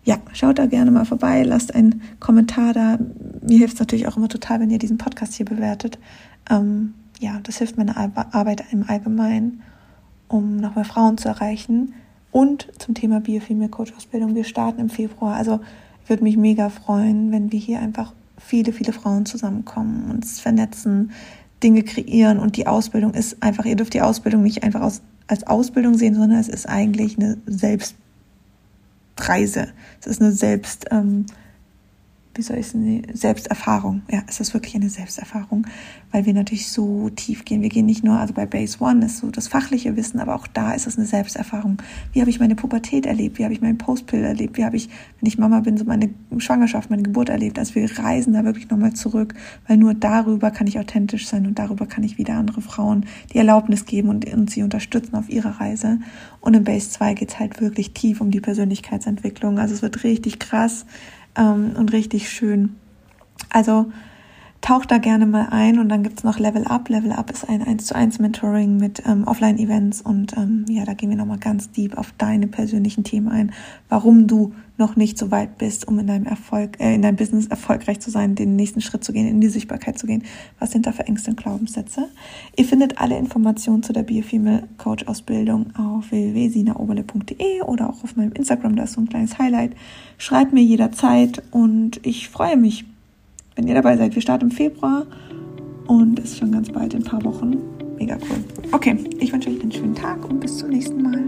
ja, 0.05 0.19
schaut 0.33 0.59
da 0.59 0.67
gerne 0.67 0.91
mal 0.91 1.05
vorbei, 1.05 1.43
lasst 1.43 1.75
einen 1.75 2.03
Kommentar 2.21 2.73
da. 2.73 2.99
Mir 3.43 3.59
hilft 3.59 3.75
es 3.75 3.81
natürlich 3.81 4.09
auch 4.09 4.17
immer 4.17 4.29
total, 4.29 4.61
wenn 4.61 4.71
ihr 4.71 4.79
diesen 4.79 4.99
Podcast 4.99 5.35
hier 5.35 5.47
bewertet. 5.47 5.99
Ähm, 6.49 6.95
ja, 7.19 7.39
das 7.43 7.59
hilft 7.59 7.77
meiner 7.77 7.97
Arbeit 7.97 8.65
im 8.71 8.89
Allgemeinen, 8.89 9.63
um 10.29 10.57
noch 10.57 10.75
mehr 10.75 10.85
Frauen 10.85 11.19
zu 11.19 11.29
erreichen. 11.29 11.95
Und 12.33 12.69
zum 12.79 12.95
Thema 12.95 13.21
Biofemale 13.21 13.69
Coach 13.69 13.93
Ausbildung. 13.97 14.35
Wir 14.35 14.45
starten 14.45 14.81
im 14.81 14.89
Februar. 14.89 15.35
Also 15.35 15.61
ich 16.03 16.09
würde 16.09 16.23
mich 16.23 16.37
mega 16.37 16.71
freuen, 16.71 17.33
wenn 17.33 17.53
wir 17.53 17.59
hier 17.59 17.81
einfach 17.81 18.15
viele, 18.39 18.73
viele 18.73 18.93
Frauen 18.93 19.27
zusammenkommen, 19.27 20.11
uns 20.11 20.41
vernetzen, 20.41 21.11
Dinge 21.63 21.83
kreieren. 21.83 22.39
Und 22.39 22.57
die 22.57 22.67
Ausbildung 22.67 23.13
ist 23.15 23.43
einfach, 23.43 23.65
ihr 23.67 23.77
dürft 23.77 23.95
die 23.95 24.01
Ausbildung 24.01 24.43
nicht 24.43 24.63
einfach 24.63 24.81
aus, 24.81 25.03
als 25.27 25.47
Ausbildung 25.47 25.95
sehen, 25.95 26.15
sondern 26.15 26.39
es 26.39 26.49
ist 26.49 26.69
eigentlich 26.69 27.19
eine 27.19 27.37
Selbst 27.47 27.97
Reise. 29.29 29.69
Es 30.01 30.07
ist 30.07 30.21
eine 30.21 30.33
Selbst, 30.33 30.87
ähm, 30.91 31.27
wie 32.35 32.43
soll 32.43 32.59
ich 32.59 32.67
es 32.67 32.75
eine 32.77 33.03
Selbsterfahrung. 33.13 34.03
Ja, 34.11 34.23
es 34.29 34.39
ist 34.39 34.55
wirklich 34.55 34.77
eine 34.77 34.89
Selbsterfahrung, 34.89 35.67
weil 36.13 36.27
wir 36.27 36.35
natürlich 36.35 36.71
so 36.71 37.11
tief 37.11 37.45
gehen. 37.45 37.61
Wir 37.61 37.69
gehen 37.69 37.87
nicht 37.87 38.05
nur, 38.05 38.19
also 38.19 38.33
bei 38.35 38.47
Base 38.47 38.79
One 38.81 39.05
ist 39.07 39.19
so 39.19 39.31
das 39.31 39.49
fachliche 39.49 39.97
Wissen, 39.97 40.21
aber 40.21 40.37
auch 40.37 40.47
da 40.47 40.73
ist 40.73 40.87
es 40.87 40.97
eine 40.97 41.07
Selbsterfahrung. 41.07 41.79
Wie 42.13 42.21
habe 42.21 42.31
ich 42.31 42.39
meine 42.39 42.55
Pubertät 42.55 43.05
erlebt? 43.05 43.39
Wie 43.39 43.45
habe 43.45 43.53
ich 43.53 43.61
meinen 43.61 43.79
Postpill 43.79 44.23
erlebt? 44.23 44.57
Wie 44.59 44.65
habe 44.65 44.77
ich, 44.77 44.89
wenn 45.21 45.27
ich 45.27 45.39
Mama 45.39 45.59
bin, 45.61 45.77
so 45.77 45.85
meine 45.85 46.11
Schwangerschaft, 46.39 46.89
meine 46.89 47.03
Geburt 47.03 47.31
erlebt? 47.31 47.59
Also 47.59 47.75
wir 47.75 47.99
reisen 47.99 48.33
da 48.35 48.45
wirklich 48.45 48.71
nochmal 48.71 48.93
zurück, 48.93 49.35
weil 49.67 49.77
nur 49.77 49.95
darüber 49.95 50.53
kann 50.53 50.69
ich 50.69 50.79
authentisch 50.79 51.27
sein 51.27 51.47
und 51.47 51.59
darüber 51.59 51.87
kann 51.87 52.05
ich 52.05 52.17
wieder 52.17 52.35
andere 52.35 52.61
Frauen 52.61 53.07
die 53.33 53.39
Erlaubnis 53.39 53.87
geben 53.87 54.09
und, 54.09 54.33
und 54.33 54.51
sie 54.51 54.63
unterstützen 54.63 55.17
auf 55.17 55.29
ihrer 55.29 55.61
Reise. 55.61 55.99
Und 56.41 56.55
in 56.55 56.63
Base 56.63 56.91
2 56.91 57.15
geht 57.15 57.31
es 57.31 57.39
halt 57.41 57.61
wirklich 57.61 57.93
tief 57.93 58.21
um 58.21 58.31
die 58.31 58.41
Persönlichkeitsentwicklung. 58.41 59.59
Also 59.59 59.75
es 59.75 59.83
wird 59.83 60.05
richtig 60.05 60.39
krass 60.39 60.87
ähm, 61.37 61.75
und 61.77 61.93
richtig 61.93 62.31
schön. 62.31 62.77
Also 63.51 63.91
tauch 64.61 64.85
da 64.85 64.99
gerne 64.99 65.27
mal 65.27 65.49
ein 65.51 65.79
und 65.79 65.89
dann 65.89 66.03
gibt's 66.03 66.23
noch 66.23 66.39
Level 66.39 66.65
Up. 66.65 66.89
Level 66.89 67.13
Up 67.13 67.31
ist 67.31 67.49
ein 67.49 67.63
1 67.63 67.87
zu 67.87 67.95
1 67.95 68.19
Mentoring 68.19 68.77
mit 68.77 69.03
ähm, 69.07 69.25
Offline-Events 69.27 70.03
und 70.03 70.37
ähm, 70.37 70.67
ja, 70.69 70.85
da 70.85 70.93
gehen 70.93 71.11
wir 71.11 71.17
nochmal 71.17 71.39
ganz 71.39 71.71
deep 71.71 71.97
auf 71.97 72.13
deine 72.19 72.47
persönlichen 72.47 73.03
Themen 73.03 73.29
ein, 73.29 73.53
warum 73.89 74.27
du 74.27 74.53
noch 74.77 74.97
nicht 74.97 75.19
so 75.19 75.31
weit 75.31 75.59
bist, 75.59 75.89
um 75.89 75.99
in 75.99 76.07
deinem 76.07 76.27
Erfolg, 76.27 76.81
äh, 76.81 76.95
in 76.95 77.03
deinem 77.03 77.17
Business 77.17 77.47
erfolgreich 77.47 78.01
zu 78.01 78.11
sein, 78.11 78.35
den 78.35 78.57
nächsten 78.57 78.81
Schritt 78.81 79.03
zu 79.03 79.13
gehen, 79.13 79.29
in 79.29 79.41
die 79.41 79.49
Sichtbarkeit 79.49 79.99
zu 79.99 80.07
gehen. 80.07 80.25
Was 80.59 80.73
sind 80.73 80.87
da 80.87 80.93
für 80.93 81.07
Ängste 81.07 81.31
und 81.31 81.37
Glaubenssätze? 81.37 82.09
Ihr 82.57 82.65
findet 82.65 83.01
alle 83.01 83.17
Informationen 83.17 83.83
zu 83.83 83.93
der 83.93 84.03
Biofemale 84.03 84.65
Coach 84.79 85.07
Ausbildung 85.07 85.75
auf 85.77 86.11
www.sinaoberle.de 86.11 87.63
oder 87.63 87.89
auch 87.89 88.05
auf 88.05 88.17
meinem 88.17 88.33
Instagram, 88.33 88.77
da 88.77 88.85
ist 88.85 88.95
so 88.95 89.01
ein 89.01 89.09
kleines 89.09 89.39
Highlight. 89.39 89.73
Schreibt 90.19 90.53
mir 90.53 90.63
jederzeit 90.63 91.43
und 91.51 92.05
ich 92.05 92.29
freue 92.29 92.57
mich 92.57 92.85
wenn 93.61 93.69
ihr 93.69 93.75
dabei 93.75 93.95
seid. 93.95 94.15
Wir 94.15 94.23
starten 94.23 94.47
im 94.47 94.51
Februar 94.51 95.07
und 95.87 96.19
es 96.19 96.31
ist 96.31 96.39
schon 96.39 96.51
ganz 96.51 96.71
bald 96.71 96.95
in 96.95 97.03
ein 97.03 97.05
paar 97.05 97.23
Wochen. 97.25 97.59
Mega 97.99 98.17
cool. 98.31 98.43
Okay, 98.73 98.97
ich 99.19 99.31
wünsche 99.31 99.51
euch 99.51 99.61
einen 99.61 99.71
schönen 99.71 99.95
Tag 99.95 100.27
und 100.27 100.41
bis 100.41 100.57
zum 100.57 100.71
nächsten 100.71 101.03
Mal. 101.03 101.27